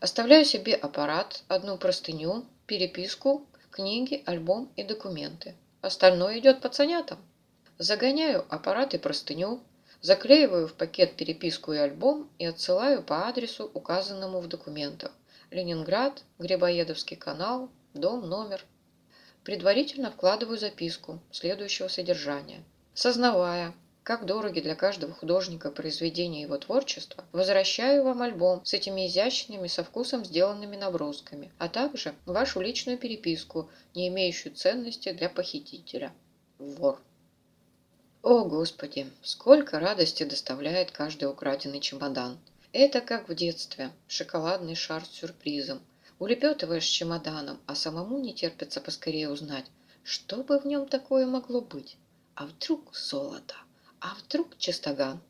Оставляю 0.00 0.44
себе 0.44 0.74
аппарат, 0.74 1.44
одну 1.48 1.76
простыню, 1.76 2.44
переписку, 2.66 3.46
книги, 3.70 4.22
альбом 4.26 4.70
и 4.76 4.82
документы. 4.82 5.54
Остальное 5.80 6.38
идет 6.38 6.60
пацанятам. 6.60 7.18
Загоняю 7.78 8.44
аппарат 8.48 8.94
и 8.94 8.98
простыню, 8.98 9.60
заклеиваю 10.00 10.68
в 10.68 10.74
пакет 10.74 11.16
переписку 11.16 11.72
и 11.72 11.78
альбом 11.78 12.28
и 12.38 12.44
отсылаю 12.44 13.02
по 13.02 13.28
адресу, 13.28 13.70
указанному 13.72 14.40
в 14.40 14.48
документах. 14.48 15.12
Ленинград, 15.50 16.24
Грибоедовский 16.38 17.16
канал, 17.16 17.70
дом, 17.94 18.28
номер. 18.28 18.64
Предварительно 19.44 20.10
вкладываю 20.10 20.58
записку 20.58 21.20
следующего 21.30 21.88
содержания. 21.88 22.62
Сознавая, 22.94 23.74
как 24.02 24.26
дороги 24.26 24.60
для 24.60 24.74
каждого 24.74 25.12
художника 25.12 25.70
произведения 25.70 26.42
его 26.42 26.58
творчества, 26.58 27.24
возвращаю 27.32 28.02
вам 28.02 28.22
альбом 28.22 28.64
с 28.64 28.74
этими 28.74 29.06
изящными, 29.06 29.68
со 29.68 29.84
вкусом 29.84 30.24
сделанными 30.24 30.76
набросками, 30.76 31.52
а 31.58 31.68
также 31.68 32.14
вашу 32.26 32.60
личную 32.60 32.98
переписку, 32.98 33.70
не 33.94 34.08
имеющую 34.08 34.54
ценности 34.54 35.12
для 35.12 35.28
похитителя. 35.28 36.12
Вор. 36.58 37.00
О, 38.22 38.44
Господи, 38.44 39.10
сколько 39.24 39.80
радости 39.80 40.22
доставляет 40.22 40.92
каждый 40.92 41.24
украденный 41.24 41.80
чемодан. 41.80 42.38
Это 42.72 43.00
как 43.00 43.28
в 43.28 43.34
детстве, 43.34 43.90
шоколадный 44.06 44.76
шар 44.76 45.04
с 45.04 45.08
сюрпризом. 45.08 45.82
Улепетываешь 46.20 46.84
чемоданом, 46.84 47.58
а 47.66 47.74
самому 47.74 48.20
не 48.20 48.32
терпится 48.32 48.80
поскорее 48.80 49.28
узнать, 49.28 49.66
что 50.04 50.44
бы 50.44 50.60
в 50.60 50.64
нем 50.64 50.86
такое 50.86 51.26
могло 51.26 51.60
быть. 51.60 51.96
А 52.36 52.46
вдруг 52.46 52.94
золото? 52.94 53.56
А 53.98 54.14
вдруг 54.14 54.56
чистоган? 54.56 55.20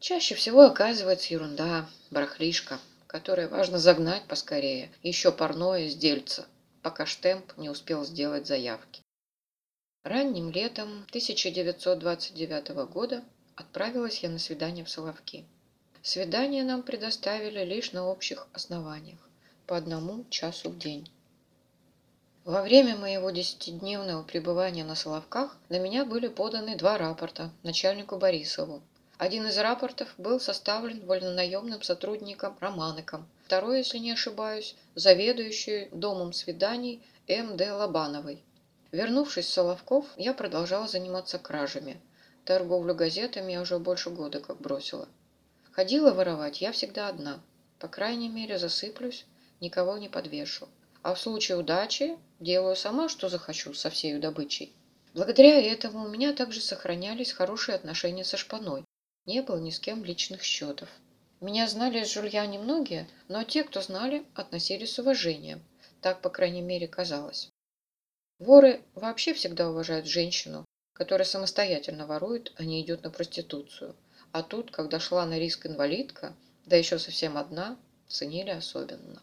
Чаще 0.00 0.34
всего 0.34 0.62
оказывается 0.62 1.32
ерунда, 1.32 1.88
барахлишка, 2.10 2.80
которое 3.06 3.46
важно 3.46 3.78
загнать 3.78 4.24
поскорее, 4.26 4.90
еще 5.04 5.30
парное 5.30 5.88
с 5.88 6.40
пока 6.82 7.06
штемп 7.06 7.56
не 7.58 7.70
успел 7.70 8.04
сделать 8.04 8.48
заявки. 8.48 9.02
Ранним 10.02 10.50
летом 10.50 11.04
1929 11.10 12.68
года 12.90 13.22
отправилась 13.54 14.20
я 14.20 14.30
на 14.30 14.38
свидание 14.38 14.82
в 14.82 14.88
Соловки. 14.88 15.44
Свидание 16.00 16.64
нам 16.64 16.82
предоставили 16.82 17.62
лишь 17.66 17.92
на 17.92 18.06
общих 18.06 18.48
основаниях, 18.54 19.18
по 19.66 19.76
одному 19.76 20.24
часу 20.30 20.70
в 20.70 20.78
день. 20.78 21.06
Во 22.46 22.62
время 22.62 22.96
моего 22.96 23.30
десятидневного 23.30 24.22
пребывания 24.22 24.84
на 24.84 24.94
Соловках 24.94 25.58
на 25.68 25.78
меня 25.78 26.06
были 26.06 26.28
поданы 26.28 26.78
два 26.78 26.96
рапорта 26.96 27.50
начальнику 27.62 28.16
Борисову. 28.16 28.82
Один 29.18 29.48
из 29.48 29.58
рапортов 29.58 30.14
был 30.16 30.40
составлен 30.40 31.04
вольнонаемным 31.04 31.82
сотрудником 31.82 32.56
Романыком, 32.58 33.28
второй, 33.44 33.78
если 33.78 33.98
не 33.98 34.12
ошибаюсь, 34.12 34.76
заведующей 34.94 35.90
домом 35.90 36.32
свиданий 36.32 37.02
М.Д. 37.28 37.70
Лобановой. 37.70 38.42
Вернувшись 38.92 39.46
в 39.46 39.52
Соловков, 39.52 40.04
я 40.16 40.34
продолжала 40.34 40.88
заниматься 40.88 41.38
кражами. 41.38 42.00
Торговлю 42.44 42.94
газетами 42.94 43.52
я 43.52 43.60
уже 43.60 43.78
больше 43.78 44.10
года 44.10 44.40
как 44.40 44.60
бросила. 44.60 45.08
Ходила 45.70 46.12
воровать 46.12 46.60
я 46.60 46.72
всегда 46.72 47.08
одна. 47.08 47.40
По 47.78 47.86
крайней 47.86 48.28
мере, 48.28 48.58
засыплюсь, 48.58 49.26
никого 49.60 49.96
не 49.98 50.08
подвешу. 50.08 50.68
А 51.02 51.14
в 51.14 51.20
случае 51.20 51.58
удачи 51.58 52.18
делаю 52.40 52.74
сама, 52.74 53.08
что 53.08 53.28
захочу 53.28 53.74
со 53.74 53.90
всей 53.90 54.18
добычей. 54.18 54.74
Благодаря 55.14 55.60
этому 55.60 56.04
у 56.04 56.08
меня 56.08 56.32
также 56.32 56.60
сохранялись 56.60 57.32
хорошие 57.32 57.76
отношения 57.76 58.24
со 58.24 58.36
шпаной. 58.36 58.84
Не 59.24 59.42
было 59.42 59.58
ни 59.58 59.70
с 59.70 59.78
кем 59.78 60.04
личных 60.04 60.42
счетов. 60.42 60.88
Меня 61.40 61.68
знали 61.68 62.00
из 62.00 62.12
жулья 62.12 62.44
немногие, 62.46 63.08
но 63.28 63.44
те, 63.44 63.62
кто 63.62 63.80
знали, 63.80 64.24
относились 64.34 64.92
с 64.92 64.98
уважением. 64.98 65.62
Так, 66.00 66.20
по 66.20 66.28
крайней 66.28 66.62
мере, 66.62 66.88
казалось. 66.88 67.50
Воры 68.40 68.80
вообще 68.94 69.34
всегда 69.34 69.68
уважают 69.68 70.06
женщину, 70.06 70.64
которая 70.94 71.26
самостоятельно 71.26 72.06
ворует, 72.06 72.52
а 72.56 72.64
не 72.64 72.80
идет 72.80 73.02
на 73.04 73.10
проституцию. 73.10 73.94
А 74.32 74.42
тут, 74.42 74.70
когда 74.70 74.98
шла 74.98 75.26
на 75.26 75.38
риск 75.38 75.66
инвалидка, 75.66 76.34
да 76.64 76.76
еще 76.76 76.98
совсем 76.98 77.36
одна, 77.36 77.76
ценили 78.08 78.48
особенно. 78.48 79.20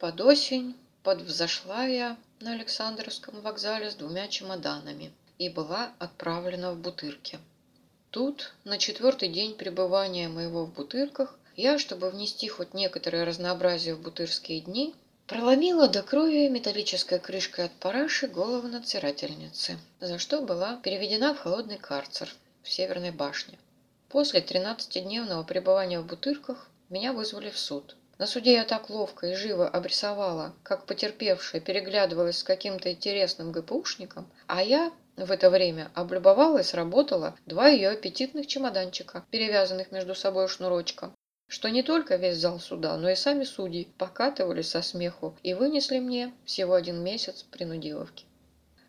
Под 0.00 0.20
осень 0.20 0.74
подвзошла 1.04 1.84
я 1.84 2.16
на 2.40 2.54
Александровском 2.54 3.40
вокзале 3.42 3.92
с 3.92 3.94
двумя 3.94 4.26
чемоданами 4.26 5.12
и 5.38 5.48
была 5.48 5.92
отправлена 6.00 6.72
в 6.72 6.78
Бутырки. 6.80 7.38
Тут, 8.10 8.54
на 8.64 8.78
четвертый 8.78 9.28
день 9.28 9.54
пребывания 9.54 10.28
моего 10.28 10.64
в 10.64 10.74
Бутырках, 10.74 11.38
я, 11.54 11.78
чтобы 11.78 12.10
внести 12.10 12.48
хоть 12.48 12.74
некоторое 12.74 13.24
разнообразие 13.24 13.94
в 13.94 14.02
бутырские 14.02 14.62
дни, 14.62 14.96
проломила 15.26 15.88
до 15.88 16.02
крови 16.02 16.48
металлической 16.48 17.18
крышкой 17.18 17.66
от 17.66 17.72
параши 17.72 18.26
голову 18.26 18.68
надзирательницы, 18.68 19.78
за 20.00 20.18
что 20.18 20.40
была 20.42 20.76
переведена 20.82 21.34
в 21.34 21.38
холодный 21.38 21.78
карцер 21.78 22.28
в 22.62 22.70
Северной 22.70 23.10
башне. 23.10 23.58
После 24.08 24.40
13-дневного 24.40 25.44
пребывания 25.44 26.00
в 26.00 26.06
Бутырках 26.06 26.68
меня 26.88 27.12
вызвали 27.12 27.50
в 27.50 27.58
суд– 27.58 27.96
на 28.16 28.26
суде 28.26 28.52
я 28.52 28.64
так 28.64 28.90
ловко 28.90 29.26
и 29.26 29.34
живо 29.34 29.68
обрисовала, 29.68 30.54
как 30.62 30.86
потерпевшая 30.86 31.60
переглядывалась 31.60 32.38
с 32.38 32.44
каким-то 32.44 32.92
интересным 32.92 33.50
ГПУшником, 33.50 34.30
а 34.46 34.62
я 34.62 34.92
в 35.16 35.32
это 35.32 35.50
время 35.50 35.90
облюбовалась, 35.94 36.74
работала 36.74 37.34
два 37.46 37.68
ее 37.68 37.90
аппетитных 37.90 38.46
чемоданчика, 38.46 39.24
перевязанных 39.30 39.90
между 39.90 40.14
собой 40.14 40.46
шнурочком, 40.46 41.12
что 41.54 41.70
не 41.70 41.84
только 41.84 42.16
весь 42.16 42.38
зал 42.38 42.58
суда, 42.58 42.96
но 42.96 43.08
и 43.08 43.14
сами 43.14 43.44
судьи 43.44 43.86
покатывались 43.96 44.70
со 44.70 44.82
смеху 44.82 45.36
и 45.44 45.54
вынесли 45.54 46.00
мне 46.00 46.34
всего 46.44 46.74
один 46.74 47.00
месяц 47.00 47.44
принудиловки. 47.44 48.24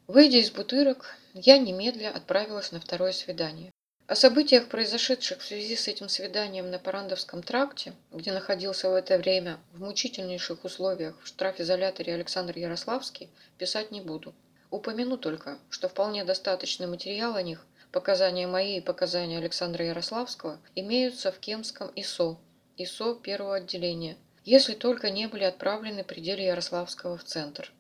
Выйдя 0.08 0.40
из 0.40 0.50
бутырок, 0.50 1.16
я 1.36 1.60
немедля 1.60 2.10
отправилась 2.10 2.72
на 2.72 2.80
второе 2.80 3.12
свидание. 3.12 3.72
О 4.08 4.16
событиях, 4.16 4.68
произошедших 4.68 5.42
в 5.42 5.46
связи 5.46 5.76
с 5.76 5.88
этим 5.88 6.10
свиданием 6.10 6.72
на 6.72 6.80
Парандовском 6.80 7.44
тракте, 7.44 7.94
где 8.12 8.32
находился 8.32 8.90
в 8.90 8.96
это 8.96 9.20
время 9.20 9.60
в 9.74 9.82
мучительнейших 9.82 10.66
условиях 10.66 11.22
в 11.22 11.28
штрафизоляторе 11.28 12.16
Александр 12.16 12.58
Ярославский, 12.58 13.30
писать 13.60 13.92
не 13.92 14.02
буду. 14.02 14.34
Упомяну 14.72 15.18
только, 15.18 15.60
что 15.70 15.88
вполне 15.88 16.26
достаточный 16.26 16.88
материал 16.88 17.36
о 17.36 17.44
них, 17.44 17.64
показания 17.92 18.48
мои 18.48 18.78
и 18.78 18.82
показания 18.82 19.38
Александра 19.38 19.86
Ярославского, 19.86 20.58
имеются 20.74 21.32
в 21.32 21.38
Кемском 21.38 21.92
ИСО, 21.96 22.40
ИСО 22.78 23.16
первого 23.16 23.56
отделения, 23.56 24.18
если 24.44 24.74
только 24.74 25.10
не 25.10 25.28
были 25.28 25.44
отправлены 25.44 26.04
пределы 26.04 26.42
Ярославского 26.42 27.18
в 27.18 27.24
центр. 27.24 27.72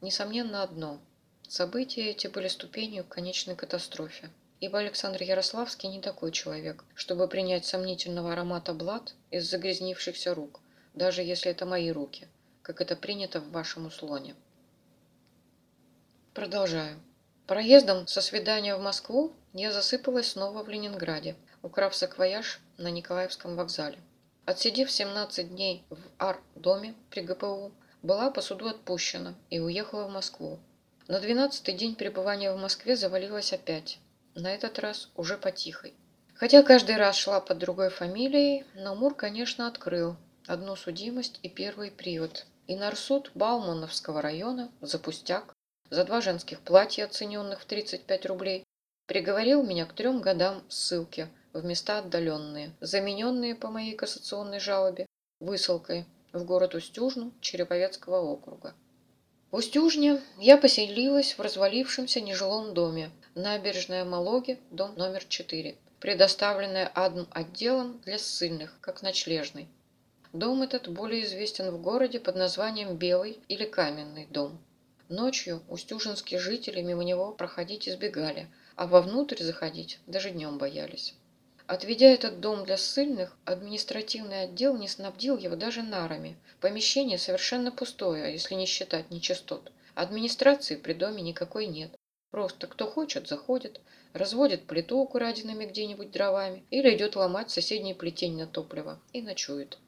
Несомненно 0.00 0.62
одно– 0.62 1.00
события 1.48 2.10
эти 2.10 2.26
были 2.26 2.48
ступенью 2.48 3.04
к 3.04 3.08
конечной 3.08 3.56
катастрофе 3.56 4.30
ибо 4.64 4.78
Александр 4.78 5.22
Ярославский 5.22 5.90
не 5.90 6.00
такой 6.00 6.32
человек, 6.32 6.84
чтобы 6.94 7.28
принять 7.28 7.66
сомнительного 7.66 8.32
аромата 8.32 8.72
блат 8.72 9.14
из 9.30 9.48
загрязнившихся 9.50 10.34
рук, 10.34 10.60
даже 10.94 11.22
если 11.22 11.50
это 11.50 11.66
мои 11.66 11.90
руки, 11.90 12.28
как 12.62 12.80
это 12.80 12.96
принято 12.96 13.40
в 13.40 13.50
вашем 13.50 13.84
услоне. 13.84 14.34
Продолжаю. 16.32 16.98
Проездом 17.46 18.06
со 18.06 18.22
свидания 18.22 18.74
в 18.74 18.80
Москву 18.80 19.34
я 19.52 19.70
засыпалась 19.70 20.28
снова 20.28 20.64
в 20.64 20.68
Ленинграде, 20.70 21.36
украв 21.62 21.94
саквояж 21.94 22.58
на 22.78 22.90
Николаевском 22.90 23.56
вокзале. 23.56 23.98
Отсидев 24.46 24.90
17 24.90 25.48
дней 25.48 25.84
в 25.88 25.98
Ар-доме 26.18 26.94
при 27.08 27.22
ГПУ, 27.22 27.72
была 28.02 28.30
по 28.30 28.42
суду 28.42 28.68
отпущена 28.68 29.34
и 29.48 29.58
уехала 29.58 30.04
в 30.04 30.10
Москву. 30.10 30.58
На 31.08 31.16
12-й 31.16 31.72
день 31.72 31.94
пребывания 31.94 32.52
в 32.52 32.60
Москве 32.60 32.94
завалилась 32.94 33.54
опять, 33.54 33.98
на 34.34 34.54
этот 34.54 34.78
раз 34.78 35.08
уже 35.16 35.38
потихой. 35.38 35.94
Хотя 36.34 36.62
каждый 36.62 36.96
раз 36.96 37.16
шла 37.16 37.40
под 37.40 37.56
другой 37.56 37.88
фамилией, 37.88 38.66
но 38.74 38.94
Мур, 38.94 39.14
конечно, 39.14 39.66
открыл 39.66 40.16
одну 40.46 40.76
судимость 40.76 41.38
и 41.42 41.48
первый 41.48 41.90
привод. 41.90 42.44
И 42.66 42.76
нарсуд 42.76 43.30
Баумановского 43.34 44.20
района 44.20 44.70
за 44.82 44.98
пустяк, 44.98 45.54
за 45.88 46.04
два 46.04 46.20
женских 46.20 46.60
платья, 46.60 47.06
оцененных 47.06 47.62
в 47.62 47.64
35 47.64 48.26
рублей, 48.26 48.64
приговорил 49.06 49.62
меня 49.62 49.86
к 49.86 49.94
трем 49.94 50.20
годам 50.20 50.62
ссылки 50.68 51.28
в 51.54 51.64
места 51.64 52.00
отдаленные, 52.00 52.72
замененные 52.80 53.54
по 53.54 53.70
моей 53.70 53.94
кассационной 53.94 54.58
жалобе 54.58 55.06
высылкой 55.40 56.04
в 56.32 56.44
город 56.44 56.74
Устюжну 56.74 57.32
Череповецкого 57.40 58.20
округа. 58.20 58.74
В 59.52 59.58
Устюжне 59.58 60.20
я 60.38 60.56
поселилась 60.56 61.38
в 61.38 61.40
развалившемся 61.40 62.20
нежилом 62.20 62.74
доме, 62.74 63.12
набережная 63.36 64.04
Малоги, 64.04 64.58
дом 64.72 64.96
номер 64.96 65.24
4, 65.24 65.76
предоставленная 66.00 66.88
одним 66.88 67.28
отделом 67.30 68.00
для 68.00 68.18
ссыльных, 68.18 68.76
как 68.80 69.02
ночлежный. 69.02 69.68
Дом 70.32 70.62
этот 70.62 70.88
более 70.88 71.22
известен 71.22 71.70
в 71.70 71.80
городе 71.80 72.18
под 72.18 72.34
названием 72.34 72.96
Белый 72.96 73.38
или 73.46 73.64
Каменный 73.64 74.26
дом. 74.26 74.58
Ночью 75.08 75.62
устюжинские 75.68 76.40
жители 76.40 76.82
мимо 76.82 77.04
него 77.04 77.30
проходить 77.30 77.88
избегали, 77.88 78.48
а 78.74 78.88
вовнутрь 78.88 79.40
заходить 79.40 80.00
даже 80.08 80.30
днем 80.30 80.58
боялись. 80.58 81.14
Отведя 81.66 82.08
этот 82.08 82.40
дом 82.40 82.64
для 82.64 82.76
ссыльных, 82.76 83.34
административный 83.46 84.42
отдел 84.42 84.76
не 84.76 84.86
снабдил 84.86 85.38
его 85.38 85.56
даже 85.56 85.82
нарами. 85.82 86.36
Помещение 86.60 87.16
совершенно 87.16 87.72
пустое, 87.72 88.32
если 88.32 88.54
не 88.54 88.66
считать 88.66 89.10
нечистот. 89.10 89.72
Администрации 89.94 90.76
при 90.76 90.92
доме 90.92 91.22
никакой 91.22 91.66
нет. 91.66 91.90
Просто 92.30 92.66
кто 92.66 92.86
хочет, 92.86 93.28
заходит, 93.28 93.80
разводит 94.12 94.66
плиту 94.66 94.98
украденными 94.98 95.64
где-нибудь 95.64 96.10
дровами 96.10 96.64
или 96.70 96.94
идет 96.94 97.16
ломать 97.16 97.50
соседний 97.50 97.94
плетень 97.94 98.36
на 98.36 98.46
топливо 98.46 99.00
и 99.14 99.22
ночует. 99.22 99.78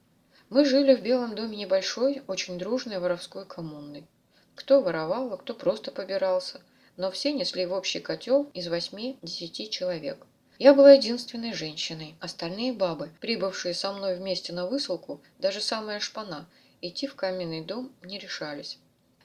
Мы 0.49 0.65
жили 0.65 0.95
в 0.95 1.03
Белом 1.03 1.35
доме 1.35 1.59
небольшой, 1.59 2.23
очень 2.27 2.59
дружной 2.59 3.01
воровской 3.01 3.45
коммуной. 3.45 4.07
Кто 4.55 4.81
воровал, 4.81 5.33
а 5.35 5.37
кто 5.37 5.53
просто 5.53 5.91
побирался, 5.91 6.63
но 6.97 7.11
все 7.11 7.33
несли 7.33 7.67
в 7.67 7.73
общий 7.73 8.01
котел 8.01 8.49
из 8.55 8.69
восьми-десяти 8.69 9.69
человек. 9.69 10.25
Я 10.59 10.73
была 10.73 10.93
единственной 10.93 11.53
женщиной. 11.53 12.15
Остальные 12.19 12.73
бабы, 12.73 13.11
прибывшие 13.21 13.75
со 13.75 13.93
мной 13.93 14.17
вместе 14.17 14.55
на 14.55 14.67
высылку, 14.67 15.21
даже 15.39 15.61
самая 15.61 16.01
шпана, 16.01 16.49
идти 16.81 17.07
в 17.07 17.15
каменный 17.15 17.63
дом 17.63 17.93
не 18.03 18.19
решались. 18.19 18.79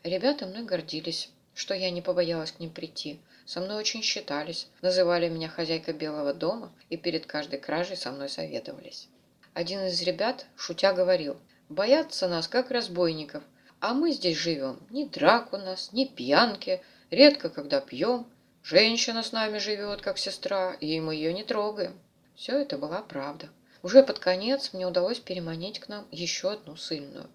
Ребята 0.04 0.46
мной 0.46 0.64
гордились, 0.64 1.30
что 1.54 1.74
я 1.74 1.90
не 1.90 2.02
побоялась 2.02 2.52
к 2.52 2.60
ним 2.60 2.72
прийти. 2.72 3.20
Со 3.46 3.62
мной 3.62 3.78
очень 3.78 4.02
считались, 4.02 4.68
называли 4.82 5.30
меня 5.30 5.48
хозяйка 5.48 5.94
Белого 5.94 6.34
дома 6.34 6.72
и 6.90 6.98
перед 6.98 7.26
каждой 7.26 7.60
кражей 7.60 7.96
со 7.96 8.12
мной 8.12 8.28
советовались. 8.28 9.08
Один 9.54 9.86
из 9.86 10.02
ребят, 10.02 10.46
шутя, 10.56 10.94
говорил, 10.94 11.38
«Боятся 11.70 12.28
нас, 12.28 12.50
как 12.50 12.72
разбойников, 12.72 13.44
а 13.80 13.94
мы 13.94 14.12
здесь 14.12 14.38
живем. 14.38 14.80
Ни 14.90 15.06
драк 15.06 15.54
у 15.54 15.58
нас, 15.58 15.94
ни 15.94 16.06
пьянки, 16.06 16.82
редко 17.10 17.50
когда 17.50 17.80
пьем, 17.80 18.28
Женщина 18.64 19.24
с 19.24 19.32
нами 19.32 19.58
живет, 19.58 20.02
как 20.02 20.18
сестра, 20.18 20.74
и 20.74 21.00
мы 21.00 21.16
ее 21.16 21.34
не 21.34 21.44
трогаем. 21.44 22.00
Все 22.36 22.60
это 22.60 22.78
была 22.78 23.02
правда. 23.02 23.50
Уже 23.84 24.04
под 24.04 24.20
конец 24.20 24.74
мне 24.74 24.86
удалось 24.86 25.20
переманить 25.20 25.80
к 25.80 25.88
нам 25.88 26.08
еще 26.12 26.52
одну 26.52 26.76
сыльную. 26.76 27.28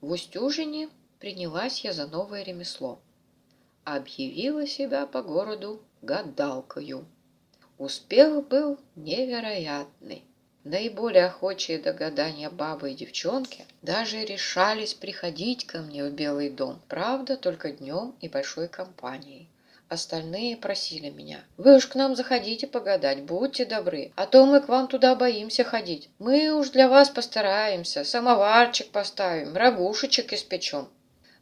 В 0.00 0.12
Устюжине 0.12 0.88
принялась 1.18 1.84
я 1.84 1.92
за 1.92 2.06
новое 2.06 2.42
ремесло. 2.42 3.00
Объявила 3.84 4.66
себя 4.66 5.06
по 5.06 5.22
городу 5.22 5.82
гадалкою. 6.00 7.04
Успех 7.78 8.46
был 8.46 8.78
невероятный. 8.94 10.22
Наиболее 10.62 11.26
охочие 11.26 11.78
до 11.78 11.92
гадания 11.92 12.50
бабы 12.50 12.92
и 12.92 12.94
девчонки 12.94 13.64
даже 13.82 14.24
решались 14.24 14.94
приходить 14.94 15.66
ко 15.66 15.78
мне 15.78 16.04
в 16.04 16.12
Белый 16.12 16.50
дом, 16.50 16.80
правда, 16.86 17.36
только 17.36 17.72
днем 17.72 18.14
и 18.20 18.28
большой 18.28 18.68
компанией. 18.68 19.48
Остальные 19.90 20.56
просили 20.56 21.10
меня. 21.10 21.42
«Вы 21.56 21.74
уж 21.74 21.88
к 21.88 21.96
нам 21.96 22.14
заходите 22.14 22.68
погадать, 22.68 23.24
будьте 23.24 23.64
добры, 23.64 24.12
а 24.14 24.24
то 24.24 24.46
мы 24.46 24.60
к 24.60 24.68
вам 24.68 24.86
туда 24.86 25.16
боимся 25.16 25.64
ходить. 25.64 26.08
Мы 26.20 26.52
уж 26.52 26.70
для 26.70 26.88
вас 26.88 27.10
постараемся, 27.10 28.04
самоварчик 28.04 28.92
поставим, 28.92 29.56
рагушечек 29.56 30.32
испечем». 30.32 30.88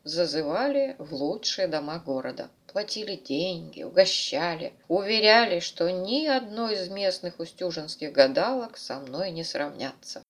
Зазывали 0.03 0.97
в 0.99 1.13
лучшие 1.13 1.69
дома 1.69 1.99
города. 1.99 2.49
Платили 2.73 3.17
деньги, 3.17 3.83
угощали, 3.83 4.73
уверяли, 4.89 5.61
что 5.61 5.91
ни 5.91 6.27
одной 6.27 6.77
из 6.77 6.89
местных 6.89 7.41
устюжинских 7.41 8.13
гадалок 8.13 8.79
со 8.79 8.99
мной 8.99 9.31
не 9.31 9.45
сравнятся. 9.45 10.23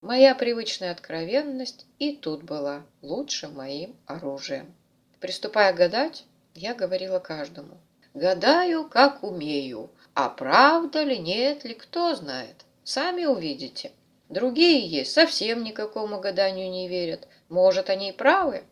Моя 0.00 0.34
привычная 0.34 0.90
откровенность 0.90 1.86
и 2.00 2.16
тут 2.16 2.42
была 2.42 2.82
лучшим 3.02 3.54
моим 3.54 3.94
оружием. 4.06 4.74
Приступая 5.20 5.72
гадать, 5.72 6.24
я 6.56 6.74
говорила 6.74 7.18
каждому. 7.18 7.78
Гадаю, 8.14 8.88
как 8.88 9.22
умею, 9.22 9.90
а 10.14 10.30
правда 10.30 11.02
ли, 11.02 11.18
нет 11.18 11.64
ли, 11.64 11.74
кто 11.74 12.14
знает. 12.14 12.64
Сами 12.82 13.26
увидите. 13.26 13.92
Другие 14.30 14.86
есть, 14.86 15.12
совсем 15.12 15.62
никакому 15.62 16.18
гаданию 16.18 16.70
не 16.70 16.88
верят. 16.88 17.28
Может, 17.50 17.90
они 17.90 18.08
и 18.08 18.12
правы? 18.12 18.64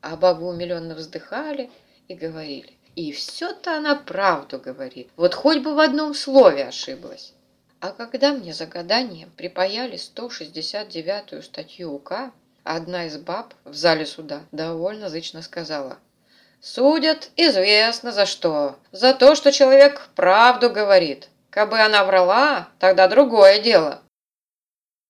А 0.00 0.16
бабы 0.16 0.48
умиленно 0.48 0.96
вздыхали 0.96 1.70
и 2.08 2.14
говорили. 2.14 2.72
И 2.96 3.12
все-то 3.12 3.76
она 3.76 3.94
правду 3.94 4.58
говорит. 4.58 5.08
Вот 5.16 5.34
хоть 5.34 5.62
бы 5.62 5.74
в 5.74 5.78
одном 5.78 6.12
слове 6.12 6.64
ошиблась. 6.64 7.32
А 7.78 7.92
когда 7.92 8.32
мне 8.32 8.52
за 8.52 8.66
гаданием 8.66 9.30
припаяли 9.36 9.94
169-ю 9.94 11.42
статью 11.42 11.94
УК, 11.94 12.32
одна 12.64 13.06
из 13.06 13.16
баб 13.18 13.54
в 13.64 13.74
зале 13.74 14.04
суда 14.04 14.42
довольно 14.50 15.08
зычно 15.08 15.42
сказала– 15.42 15.98
Судят 16.62 17.30
известно 17.36 18.12
за 18.12 18.26
что. 18.26 18.76
За 18.92 19.14
то, 19.14 19.34
что 19.34 19.50
человек 19.50 20.10
правду 20.14 20.68
говорит. 20.68 21.28
Кабы 21.48 21.80
она 21.80 22.04
врала, 22.04 22.68
тогда 22.78 23.08
другое 23.08 23.60
дело. 23.60 24.02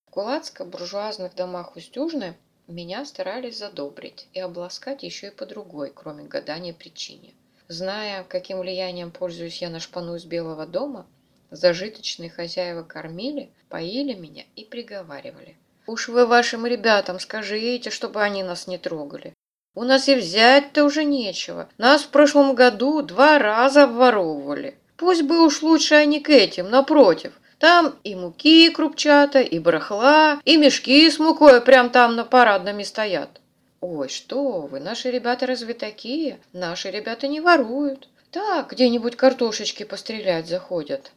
В 0.07 0.11
кулацко-буржуазных 0.11 1.35
домах 1.35 1.75
Устюжны 1.75 2.37
меня 2.67 3.05
старались 3.05 3.57
задобрить 3.57 4.27
и 4.33 4.39
обласкать 4.39 5.03
еще 5.03 5.27
и 5.27 5.31
по 5.31 5.45
другой, 5.45 5.91
кроме 5.93 6.23
гадания 6.23 6.73
причине. 6.73 7.33
Зная, 7.67 8.23
каким 8.23 8.59
влиянием 8.59 9.11
пользуюсь 9.11 9.61
я 9.61 9.69
на 9.69 9.81
шпану 9.81 10.15
из 10.15 10.23
Белого 10.23 10.65
дома, 10.65 11.05
зажиточные 11.51 12.29
хозяева 12.29 12.83
кормили, 12.83 13.51
поили 13.67 14.13
меня 14.13 14.43
и 14.55 14.63
приговаривали. 14.63 15.57
«Уж 15.85 16.07
вы 16.07 16.25
вашим 16.25 16.65
ребятам 16.65 17.19
скажите, 17.19 17.89
чтобы 17.89 18.21
они 18.21 18.41
нас 18.41 18.67
не 18.67 18.77
трогали. 18.77 19.33
У 19.73 19.83
нас 19.85 20.09
и 20.09 20.15
взять-то 20.15 20.83
уже 20.83 21.05
нечего. 21.05 21.69
Нас 21.77 22.03
в 22.03 22.09
прошлом 22.09 22.55
году 22.55 23.01
два 23.01 23.39
раза 23.39 23.83
обворовывали. 23.83 24.75
Пусть 24.97 25.21
бы 25.21 25.45
уж 25.45 25.61
лучше 25.61 25.95
они 25.95 26.19
к 26.19 26.29
этим, 26.29 26.69
напротив. 26.69 27.39
Там 27.57 27.95
и 28.03 28.13
муки 28.13 28.69
крупчата, 28.69 29.39
и 29.39 29.59
барахла, 29.59 30.41
и 30.43 30.57
мешки 30.57 31.09
с 31.09 31.19
мукой 31.19 31.61
прям 31.61 31.89
там 31.89 32.15
на 32.17 32.25
парадными 32.25 32.83
стоят. 32.83 33.39
Ой, 33.79 34.09
что 34.09 34.61
вы, 34.61 34.81
наши 34.81 35.09
ребята 35.09 35.47
разве 35.47 35.73
такие? 35.73 36.39
Наши 36.51 36.91
ребята 36.91 37.27
не 37.27 37.39
воруют. 37.39 38.09
Так, 38.29 38.71
где-нибудь 38.71 39.15
картошечки 39.15 39.83
пострелять 39.83 40.47
заходят. 40.47 41.11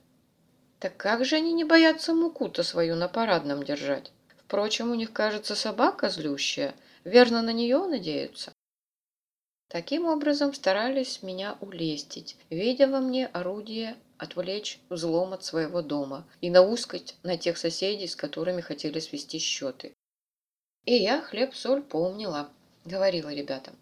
Так 0.78 0.96
как 0.96 1.24
же 1.24 1.36
они 1.36 1.52
не 1.52 1.64
боятся 1.64 2.14
муку-то 2.14 2.62
свою 2.62 2.94
на 2.94 3.08
парадном 3.08 3.64
держать? 3.64 4.12
Впрочем, 4.46 4.92
у 4.92 4.94
них, 4.94 5.12
кажется, 5.12 5.56
собака 5.56 6.08
злющая, 6.08 6.74
Верно, 7.04 7.42
на 7.42 7.52
нее 7.52 7.78
надеются? 7.86 8.52
Таким 9.68 10.06
образом 10.06 10.54
старались 10.54 11.22
меня 11.22 11.58
улестить, 11.60 12.36
видя 12.48 12.86
во 12.86 13.00
мне 13.00 13.26
орудие 13.26 13.96
отвлечь 14.18 14.78
взлом 14.88 15.32
от 15.32 15.44
своего 15.44 15.82
дома 15.82 16.26
и 16.40 16.48
наускать 16.48 17.16
на 17.22 17.36
тех 17.36 17.58
соседей, 17.58 18.06
с 18.06 18.16
которыми 18.16 18.62
хотели 18.62 19.00
свести 19.00 19.38
счеты. 19.38 19.92
И 20.86 20.94
я 20.94 21.20
хлеб-соль 21.20 21.82
помнила, 21.82 22.48
говорила 22.84 23.32
ребятам. 23.32 23.76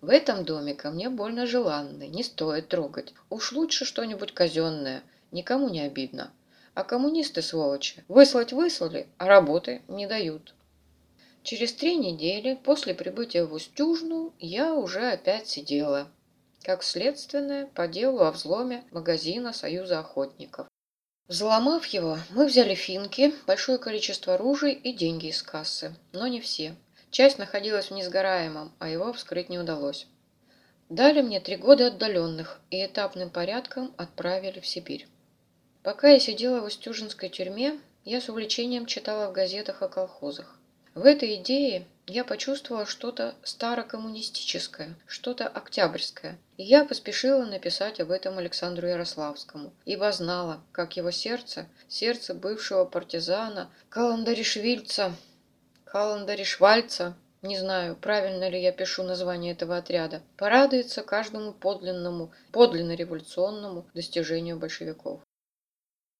В 0.00 0.10
этом 0.10 0.44
доме 0.44 0.74
ко 0.74 0.90
мне 0.90 1.08
больно 1.08 1.46
желанный, 1.46 2.08
не 2.08 2.22
стоит 2.22 2.68
трогать. 2.68 3.14
Уж 3.30 3.52
лучше 3.52 3.84
что-нибудь 3.84 4.34
казенное, 4.34 5.02
никому 5.30 5.68
не 5.68 5.80
обидно. 5.80 6.32
А 6.74 6.84
коммунисты, 6.84 7.42
сволочи, 7.42 8.04
выслать 8.08 8.52
выслали, 8.52 9.06
а 9.18 9.26
работы 9.26 9.82
не 9.88 10.06
дают. 10.06 10.54
Через 11.42 11.72
три 11.72 11.96
недели 11.96 12.54
после 12.54 12.94
прибытия 12.94 13.44
в 13.44 13.52
Устюжну 13.52 14.32
я 14.38 14.74
уже 14.74 15.10
опять 15.10 15.48
сидела, 15.48 16.08
как 16.62 16.84
следственное, 16.84 17.66
по 17.66 17.88
делу 17.88 18.20
о 18.20 18.30
взломе 18.30 18.84
магазина 18.92 19.52
Союза 19.52 19.98
охотников. 19.98 20.68
Взломав 21.26 21.86
его, 21.86 22.18
мы 22.30 22.46
взяли 22.46 22.76
финки, 22.76 23.34
большое 23.46 23.78
количество 23.78 24.34
оружия 24.34 24.70
и 24.70 24.92
деньги 24.92 25.26
из 25.26 25.42
кассы, 25.42 25.96
но 26.12 26.28
не 26.28 26.40
все. 26.40 26.76
Часть 27.10 27.38
находилась 27.38 27.86
в 27.86 27.94
несгораемом, 27.94 28.72
а 28.78 28.88
его 28.88 29.12
вскрыть 29.12 29.48
не 29.48 29.58
удалось. 29.58 30.06
Дали 30.88 31.22
мне 31.22 31.40
три 31.40 31.56
года 31.56 31.88
отдаленных 31.88 32.60
и 32.70 32.84
этапным 32.84 33.30
порядком 33.30 33.92
отправили 33.96 34.60
в 34.60 34.66
Сибирь. 34.66 35.08
Пока 35.82 36.10
я 36.10 36.20
сидела 36.20 36.60
в 36.60 36.66
Устюжинской 36.66 37.28
тюрьме, 37.28 37.80
я 38.04 38.20
с 38.20 38.28
увлечением 38.28 38.86
читала 38.86 39.28
в 39.28 39.32
газетах 39.32 39.82
о 39.82 39.88
колхозах. 39.88 40.58
В 40.94 41.06
этой 41.06 41.36
идее 41.36 41.86
я 42.06 42.22
почувствовала 42.22 42.84
что-то 42.84 43.34
старокоммунистическое, 43.42 44.94
что-то 45.06 45.48
октябрьское. 45.48 46.36
И 46.58 46.64
я 46.64 46.84
поспешила 46.84 47.46
написать 47.46 47.98
об 47.98 48.10
этом 48.10 48.36
Александру 48.36 48.86
Ярославскому, 48.86 49.72
ибо 49.86 50.12
знала, 50.12 50.60
как 50.70 50.98
его 50.98 51.10
сердце, 51.10 51.66
сердце 51.88 52.34
бывшего 52.34 52.84
партизана, 52.84 53.70
каландаришвильца, 53.88 55.14
каландаришвальца, 55.84 57.16
не 57.40 57.58
знаю, 57.58 57.96
правильно 57.96 58.50
ли 58.50 58.60
я 58.60 58.70
пишу 58.70 59.02
название 59.02 59.52
этого 59.52 59.78
отряда, 59.78 60.20
порадуется 60.36 61.02
каждому 61.02 61.52
подлинному, 61.52 62.32
подлинно 62.52 62.94
революционному 62.94 63.86
достижению 63.94 64.58
большевиков. 64.58 65.21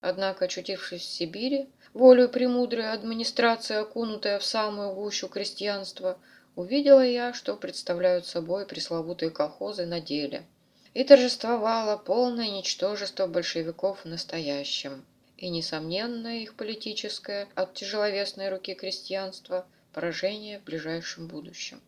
Однако, 0.03 0.47
очутившись 0.47 1.03
в 1.03 1.11
Сибири, 1.11 1.69
волею 1.95 2.29
премудрой 2.29 2.91
администрации, 2.91 3.77
окунутая 3.77 4.41
в 4.41 4.45
самую 4.45 4.95
гущу 4.95 5.29
крестьянства, 5.29 6.19
увидела 6.57 7.07
я, 7.07 7.33
что 7.33 7.57
представляют 7.57 8.27
собой 8.27 8.67
пресловутые 8.67 9.31
колхозы 9.31 9.87
на 9.87 10.01
деле. 10.01 10.45
И 10.93 11.05
торжествовало 11.05 11.97
полное 11.97 12.51
ничтожество 12.51 13.29
большевиков 13.29 14.01
в 14.01 14.09
настоящем. 14.09 15.05
И 15.37 15.49
несомненное 15.49 16.41
их 16.41 16.55
политическое 16.55 17.47
от 17.55 17.75
тяжеловесной 17.75 18.51
руки 18.51 18.75
крестьянства 18.75 19.67
поражение 19.93 20.59
в 20.59 20.65
ближайшем 20.65 21.29
будущем. 21.29 21.81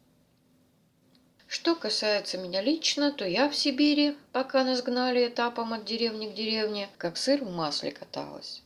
Что 1.54 1.76
касается 1.76 2.36
меня 2.36 2.60
лично, 2.60 3.12
то 3.12 3.24
я 3.24 3.48
в 3.48 3.54
Сибири, 3.54 4.16
пока 4.32 4.64
нас 4.64 4.82
гнали 4.82 5.28
этапом 5.28 5.72
от 5.72 5.84
деревни 5.84 6.28
к 6.28 6.34
деревне, 6.34 6.88
как 6.98 7.16
сыр 7.16 7.44
в 7.44 7.48
масле 7.48 7.92
каталась. 7.92 8.60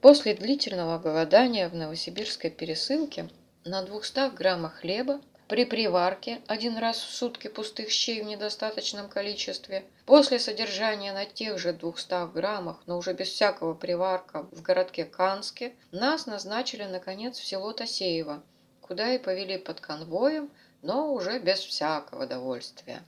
После 0.00 0.34
длительного 0.34 0.98
голодания 0.98 1.68
в 1.68 1.76
новосибирской 1.76 2.50
пересылке 2.50 3.28
на 3.64 3.82
200 3.82 4.34
граммах 4.34 4.80
хлеба 4.80 5.20
при 5.46 5.64
приварке 5.64 6.40
один 6.48 6.78
раз 6.78 6.98
в 6.98 7.14
сутки 7.14 7.46
пустых 7.46 7.90
щей 7.90 8.22
в 8.22 8.26
недостаточном 8.26 9.08
количестве, 9.08 9.84
после 10.04 10.40
содержания 10.40 11.12
на 11.12 11.26
тех 11.26 11.60
же 11.60 11.72
200 11.72 12.32
граммах, 12.32 12.82
но 12.86 12.98
уже 12.98 13.12
без 13.12 13.28
всякого 13.28 13.74
приварка 13.74 14.48
в 14.50 14.62
городке 14.62 15.04
Канске, 15.04 15.74
нас 15.92 16.26
назначили, 16.26 16.82
наконец, 16.86 17.38
в 17.38 17.46
село 17.46 17.72
Тасеево, 17.72 18.42
куда 18.80 19.14
и 19.14 19.18
повели 19.18 19.58
под 19.58 19.80
конвоем, 19.80 20.50
но 20.82 21.12
уже 21.12 21.38
без 21.38 21.60
всякого 21.60 22.26
довольствия. 22.26 23.02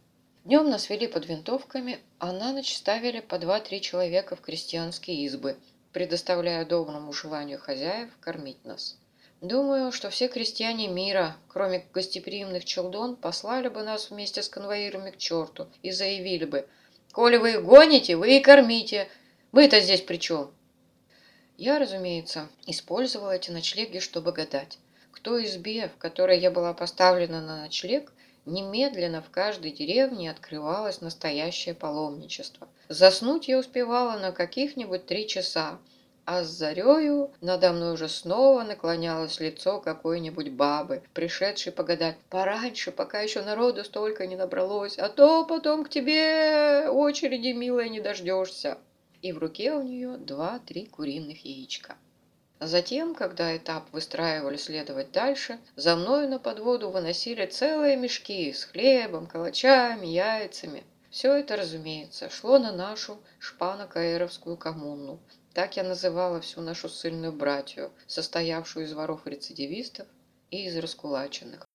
Днем 0.44 0.70
нас 0.70 0.88
вели 0.88 1.06
под 1.06 1.26
винтовками, 1.26 1.98
а 2.18 2.32
на 2.32 2.52
ночь 2.52 2.76
ставили 2.76 3.20
по 3.20 3.38
два-три 3.38 3.80
человека 3.80 4.36
в 4.36 4.40
крестьянские 4.40 5.24
избы, 5.24 5.56
предоставляя 5.92 6.64
доброму 6.64 7.12
желанию 7.12 7.58
хозяев 7.58 8.10
кормить 8.20 8.64
нас. 8.64 8.96
Думаю, 9.40 9.92
что 9.92 10.10
все 10.10 10.28
крестьяне 10.28 10.88
мира, 10.88 11.36
кроме 11.48 11.84
гостеприимных 11.92 12.64
челдон, 12.64 13.16
послали 13.16 13.68
бы 13.68 13.82
нас 13.82 14.10
вместе 14.10 14.42
с 14.42 14.48
конвоирами 14.48 15.10
к 15.10 15.18
черту 15.18 15.68
и 15.82 15.90
заявили 15.90 16.44
бы, 16.44 16.66
«Коли 17.12 17.36
вы 17.36 17.52
их 17.52 17.64
гоните, 17.64 18.16
вы 18.16 18.38
и 18.38 18.40
кормите. 18.40 19.08
Мы-то 19.52 19.80
здесь 19.80 20.00
при 20.00 20.16
чем?» 20.16 20.52
Я, 21.56 21.78
разумеется, 21.78 22.48
использовала 22.66 23.32
эти 23.32 23.50
ночлеги, 23.50 23.98
чтобы 23.98 24.32
гадать. 24.32 24.78
Той 25.24 25.46
избе, 25.46 25.88
в 25.88 25.96
которой 25.96 26.38
я 26.38 26.50
была 26.50 26.74
поставлена 26.74 27.40
на 27.40 27.62
ночлег, 27.62 28.12
немедленно 28.44 29.22
в 29.22 29.30
каждой 29.30 29.70
деревне 29.70 30.30
открывалось 30.30 31.00
настоящее 31.00 31.74
паломничество. 31.74 32.68
Заснуть 32.90 33.48
я 33.48 33.58
успевала 33.58 34.18
на 34.18 34.32
каких-нибудь 34.32 35.06
три 35.06 35.26
часа, 35.26 35.78
а 36.26 36.44
с 36.44 36.48
зарею 36.48 37.30
надо 37.40 37.72
мной 37.72 37.94
уже 37.94 38.10
снова 38.10 38.64
наклонялось 38.64 39.40
лицо 39.40 39.80
какой-нибудь 39.80 40.50
бабы, 40.50 41.02
пришедшей 41.14 41.72
погадать 41.72 42.18
пораньше, 42.28 42.92
пока 42.92 43.22
еще 43.22 43.40
народу 43.40 43.82
столько 43.82 44.26
не 44.26 44.36
набралось, 44.36 44.98
а 44.98 45.08
то 45.08 45.46
потом 45.46 45.84
к 45.84 45.88
тебе 45.88 46.90
очереди, 46.90 47.54
милая, 47.54 47.88
не 47.88 48.00
дождешься. 48.00 48.76
И 49.22 49.32
в 49.32 49.38
руке 49.38 49.72
у 49.72 49.80
нее 49.80 50.18
два-три 50.18 50.84
куриных 50.84 51.46
яичка. 51.46 51.96
Затем, 52.60 53.14
когда 53.14 53.56
этап 53.56 53.92
выстраивали 53.92 54.56
следовать 54.56 55.10
дальше, 55.12 55.58
за 55.76 55.96
мною 55.96 56.28
на 56.28 56.38
подводу 56.38 56.90
выносили 56.90 57.46
целые 57.46 57.96
мешки 57.96 58.52
с 58.52 58.64
хлебом, 58.64 59.26
калачами, 59.26 60.06
яйцами. 60.06 60.84
Все 61.10 61.34
это, 61.34 61.56
разумеется, 61.56 62.30
шло 62.30 62.58
на 62.58 62.72
нашу 62.72 63.18
шпано-каэровскую 63.40 64.56
коммуну. 64.56 65.18
Так 65.52 65.76
я 65.76 65.84
называла 65.84 66.40
всю 66.40 66.60
нашу 66.60 66.88
сильную 66.88 67.32
братью, 67.32 67.92
состоявшую 68.06 68.86
из 68.86 68.92
воров-рецидивистов 68.92 70.06
и 70.50 70.66
из 70.66 70.76
раскулаченных. 70.76 71.66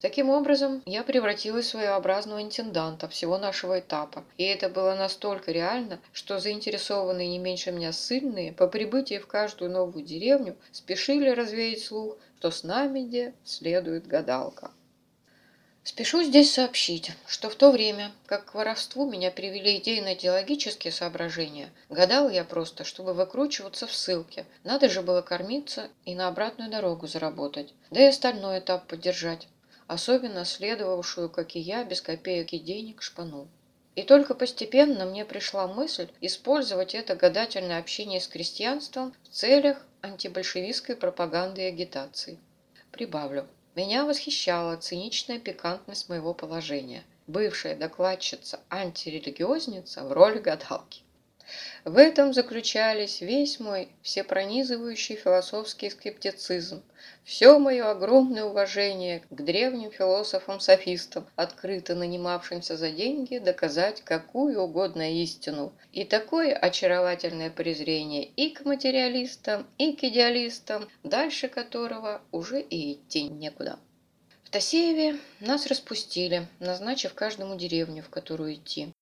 Таким 0.00 0.28
образом, 0.28 0.82
я 0.84 1.02
превратилась 1.02 1.66
в 1.66 1.70
своеобразного 1.70 2.42
интенданта 2.42 3.08
всего 3.08 3.38
нашего 3.38 3.80
этапа, 3.80 4.24
и 4.36 4.44
это 4.44 4.68
было 4.68 4.94
настолько 4.94 5.52
реально, 5.52 6.00
что 6.12 6.38
заинтересованные 6.38 7.28
не 7.28 7.38
меньше 7.38 7.72
меня 7.72 7.92
ссыльные 7.92 8.52
по 8.52 8.68
прибытии 8.68 9.18
в 9.18 9.26
каждую 9.26 9.70
новую 9.70 10.04
деревню 10.04 10.56
спешили 10.70 11.30
развеять 11.30 11.82
слух, 11.82 12.18
что 12.46 12.50
с 12.52 12.62
нами 12.62 13.00
где 13.00 13.34
следует 13.44 14.06
гадалка. 14.06 14.70
Спешу 15.82 16.22
здесь 16.22 16.52
сообщить, 16.52 17.10
что 17.26 17.48
в 17.48 17.56
то 17.56 17.72
время, 17.72 18.12
как 18.26 18.44
к 18.44 18.54
воровству 18.54 19.10
меня 19.10 19.32
привели 19.32 19.78
идейно-идеологические 19.78 20.92
соображения, 20.92 21.70
гадал 21.88 22.28
я 22.28 22.44
просто, 22.44 22.84
чтобы 22.84 23.14
выкручиваться 23.14 23.88
в 23.88 23.94
ссылке. 23.94 24.46
Надо 24.62 24.88
же 24.88 25.02
было 25.02 25.22
кормиться 25.22 25.88
и 26.04 26.14
на 26.14 26.28
обратную 26.28 26.70
дорогу 26.70 27.06
заработать, 27.06 27.72
да 27.90 28.02
и 28.02 28.08
остальной 28.08 28.60
этап 28.60 28.86
поддержать 28.86 29.48
особенно 29.86 30.44
следовавшую, 30.44 31.30
как 31.30 31.56
и 31.56 31.60
я, 31.60 31.84
без 31.84 32.00
копеек 32.00 32.52
и 32.52 32.58
денег 32.58 33.02
шпану. 33.02 33.48
И 33.94 34.02
только 34.02 34.34
постепенно 34.34 35.06
мне 35.06 35.24
пришла 35.24 35.66
мысль 35.66 36.08
использовать 36.20 36.94
это 36.94 37.16
гадательное 37.16 37.78
общение 37.78 38.20
с 38.20 38.28
крестьянством 38.28 39.14
в 39.24 39.28
целях 39.28 39.78
антибольшевистской 40.02 40.96
пропаганды 40.96 41.62
и 41.62 41.66
агитации. 41.66 42.38
Прибавлю, 42.92 43.46
меня 43.74 44.04
восхищала 44.04 44.76
циничная 44.76 45.38
пикантность 45.38 46.08
моего 46.08 46.34
положения. 46.34 47.04
Бывшая 47.26 47.74
докладчица, 47.74 48.60
антирелигиозница 48.70 50.04
в 50.04 50.12
роли 50.12 50.38
гадалки. 50.38 51.02
В 51.84 51.98
этом 51.98 52.32
заключались 52.32 53.20
весь 53.20 53.60
мой 53.60 53.88
всепронизывающий 54.02 55.16
философский 55.16 55.90
скептицизм, 55.90 56.82
все 57.24 57.58
мое 57.58 57.90
огромное 57.90 58.44
уважение 58.44 59.20
к 59.30 59.42
древним 59.42 59.90
философам-софистам, 59.90 61.26
открыто 61.36 61.94
нанимавшимся 61.94 62.76
за 62.76 62.90
деньги 62.90 63.38
доказать 63.38 64.02
какую 64.02 64.60
угодно 64.60 65.12
истину, 65.22 65.72
и 65.92 66.04
такое 66.04 66.54
очаровательное 66.54 67.50
презрение 67.50 68.24
и 68.24 68.50
к 68.50 68.64
материалистам, 68.64 69.66
и 69.78 69.92
к 69.94 70.04
идеалистам, 70.04 70.88
дальше 71.02 71.48
которого 71.48 72.20
уже 72.32 72.60
и 72.60 72.94
идти 72.94 73.24
некуда. 73.24 73.78
В 74.44 74.50
Тасееве 74.50 75.18
нас 75.40 75.66
распустили, 75.66 76.46
назначив 76.60 77.14
каждому 77.14 77.56
деревню, 77.56 78.02
в 78.02 78.08
которую 78.08 78.54
идти. 78.54 78.92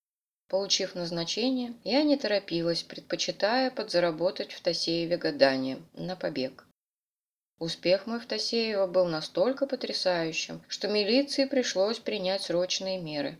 Получив 0.55 0.95
назначение, 0.95 1.75
я 1.83 2.05
не 2.05 2.17
торопилась, 2.17 2.85
предпочитая 2.85 3.73
подзаработать 3.73 4.53
в 4.53 4.61
Тасееве 4.61 5.17
гаданием 5.17 5.85
на 5.95 6.15
побег. 6.15 6.65
Успех 7.59 8.07
мой 8.07 8.21
в 8.21 8.27
Тасеево 8.27 8.87
был 8.87 9.07
настолько 9.07 9.67
потрясающим, 9.67 10.63
что 10.69 10.87
милиции 10.87 11.47
пришлось 11.47 11.99
принять 11.99 12.43
срочные 12.43 13.01
меры. 13.01 13.37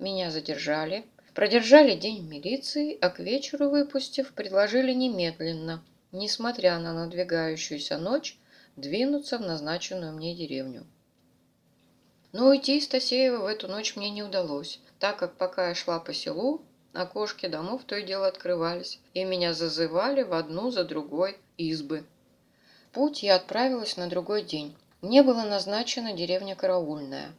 Меня 0.00 0.32
задержали, 0.32 1.04
продержали 1.34 1.94
день 1.94 2.22
в 2.22 2.28
милиции, 2.28 2.98
а 3.00 3.10
к 3.10 3.20
вечеру 3.20 3.70
выпустив, 3.70 4.32
предложили 4.32 4.92
немедленно, 4.92 5.84
несмотря 6.10 6.80
на 6.80 6.92
надвигающуюся 6.92 7.96
ночь, 7.96 8.36
двинуться 8.74 9.38
в 9.38 9.42
назначенную 9.42 10.12
мне 10.14 10.34
деревню. 10.34 10.84
Но 12.32 12.48
уйти 12.48 12.78
из 12.78 12.88
Тасеева 12.88 13.44
в 13.44 13.46
эту 13.46 13.68
ночь 13.68 13.94
мне 13.94 14.10
не 14.10 14.24
удалось 14.24 14.80
так 14.98 15.18
как 15.18 15.36
пока 15.36 15.68
я 15.68 15.74
шла 15.74 15.98
по 16.00 16.12
селу, 16.14 16.62
окошки 16.92 17.46
домов 17.46 17.82
то 17.86 17.96
и 17.96 18.02
дело 18.02 18.26
открывались, 18.26 19.00
и 19.14 19.24
меня 19.24 19.52
зазывали 19.52 20.22
в 20.22 20.32
одну 20.32 20.70
за 20.70 20.84
другой 20.84 21.36
избы. 21.56 22.04
Путь 22.92 23.22
я 23.22 23.36
отправилась 23.36 23.96
на 23.96 24.08
другой 24.08 24.42
день. 24.42 24.74
Мне 25.02 25.22
было 25.22 25.42
назначена 25.42 26.12
деревня 26.12 26.56
Караульная. 26.56 27.32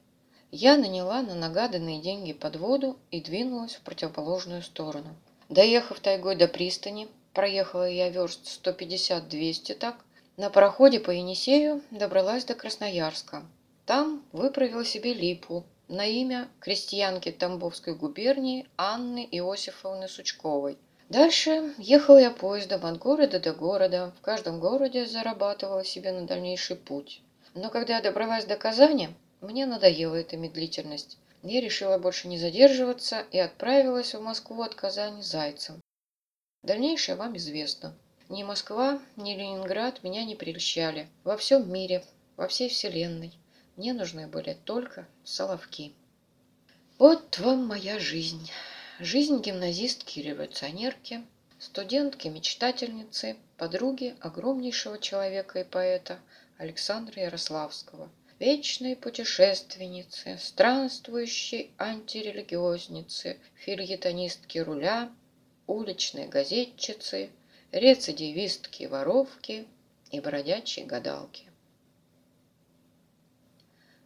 Я 0.51 0.77
наняла 0.77 1.21
на 1.21 1.35
нагаданные 1.35 1.99
деньги 1.99 2.31
подводу 2.31 2.97
и 3.11 3.19
двинулась 3.19 3.75
в 3.75 3.81
противоположную 3.81 4.61
сторону. 4.61 5.15
Доехав 5.49 5.99
тайгой 5.99 6.35
до 6.35 6.47
пристани, 6.47 7.07
проехала 7.33 7.89
я 7.89 8.09
верст 8.09 8.45
150-200 8.63 9.73
так, 9.75 9.97
на 10.37 10.49
пароходе 10.49 10.99
по 10.99 11.09
Енисею 11.09 11.81
добралась 11.89 12.45
до 12.45 12.53
Красноярска. 12.53 13.43
Там 13.85 14.23
выправила 14.31 14.85
себе 14.85 15.13
липу, 15.13 15.65
на 15.87 16.05
имя 16.05 16.49
крестьянки 16.59 17.31
Тамбовской 17.31 17.95
губернии 17.95 18.67
Анны 18.77 19.27
Иосифовны 19.31 20.07
Сучковой. 20.09 20.77
Дальше 21.09 21.73
ехал 21.77 22.17
я 22.17 22.31
поездом 22.31 22.85
от 22.85 22.97
города 22.97 23.39
до 23.39 23.53
города. 23.53 24.13
В 24.17 24.21
каждом 24.21 24.59
городе 24.59 25.05
зарабатывала 25.05 25.85
себе 25.85 26.11
на 26.11 26.27
дальнейший 26.27 26.75
путь. 26.75 27.21
Но 27.53 27.69
когда 27.69 27.95
я 27.95 28.01
добралась 28.01 28.43
до 28.43 28.57
Казани, 28.57 29.09
мне 29.39 29.65
надоела 29.65 30.15
эта 30.15 30.35
медлительность. 30.35 31.17
Я 31.43 31.61
решила 31.61 31.97
больше 31.97 32.27
не 32.27 32.37
задерживаться 32.37 33.23
и 33.31 33.39
отправилась 33.39 34.13
в 34.13 34.21
Москву 34.21 34.63
от 34.63 34.75
Казани 34.75 35.21
зайцем. 35.21 35.79
Дальнейшее 36.63 37.15
вам 37.15 37.37
известно. 37.37 37.95
Ни 38.27 38.43
Москва, 38.43 38.99
ни 39.15 39.35
Ленинград 39.35 40.03
меня 40.03 40.25
не 40.25 40.35
прельщали. 40.35 41.07
Во 41.23 41.37
всем 41.37 41.71
мире, 41.71 42.03
во 42.35 42.49
всей 42.49 42.67
вселенной 42.67 43.31
Мне 43.77 43.93
нужны 43.93 44.25
были 44.25 44.57
только 44.65 45.07
соловки. 45.23 45.93
Вот 46.97 47.37
вам 47.37 47.67
моя 47.67 47.99
жизнь. 47.99 48.49
Жизнь 48.99 49.39
гимназистки-революционерки, 49.39 51.23
студентки-мечтательницы, 51.59 53.37
подруги 53.55 54.15
огромнейшего 54.19 54.97
человека 54.97 55.59
и 55.59 55.63
поэта 55.63 56.19
Александра 56.57 57.21
Ярославского, 57.21 58.09
вечной 58.39 58.95
путешественницы, 58.95 60.39
странствующей 60.41 61.69
антирелигиозницы, 61.77 63.37
фильетонистки 63.53 64.57
руля, 64.57 65.11
уличной 65.67 66.27
газетчицы, 66.27 67.29
рецидивистки-воровки 67.71 69.67
и 70.09 70.19
бродячей 70.19 70.83
гадалки. 70.85 71.46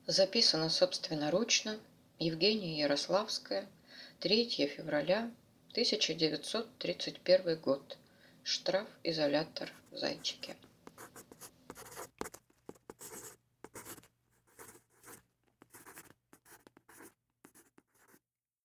Записано 0.07 0.69
собственноручно 0.69 1.79
Евгения 2.17 2.79
Ярославская, 2.79 3.67
3 4.19 4.49
февраля 4.67 5.31
1931 5.71 7.59
год. 7.59 7.97
Штраф-изолятор 8.43 9.71
Зайчики. 9.91 10.55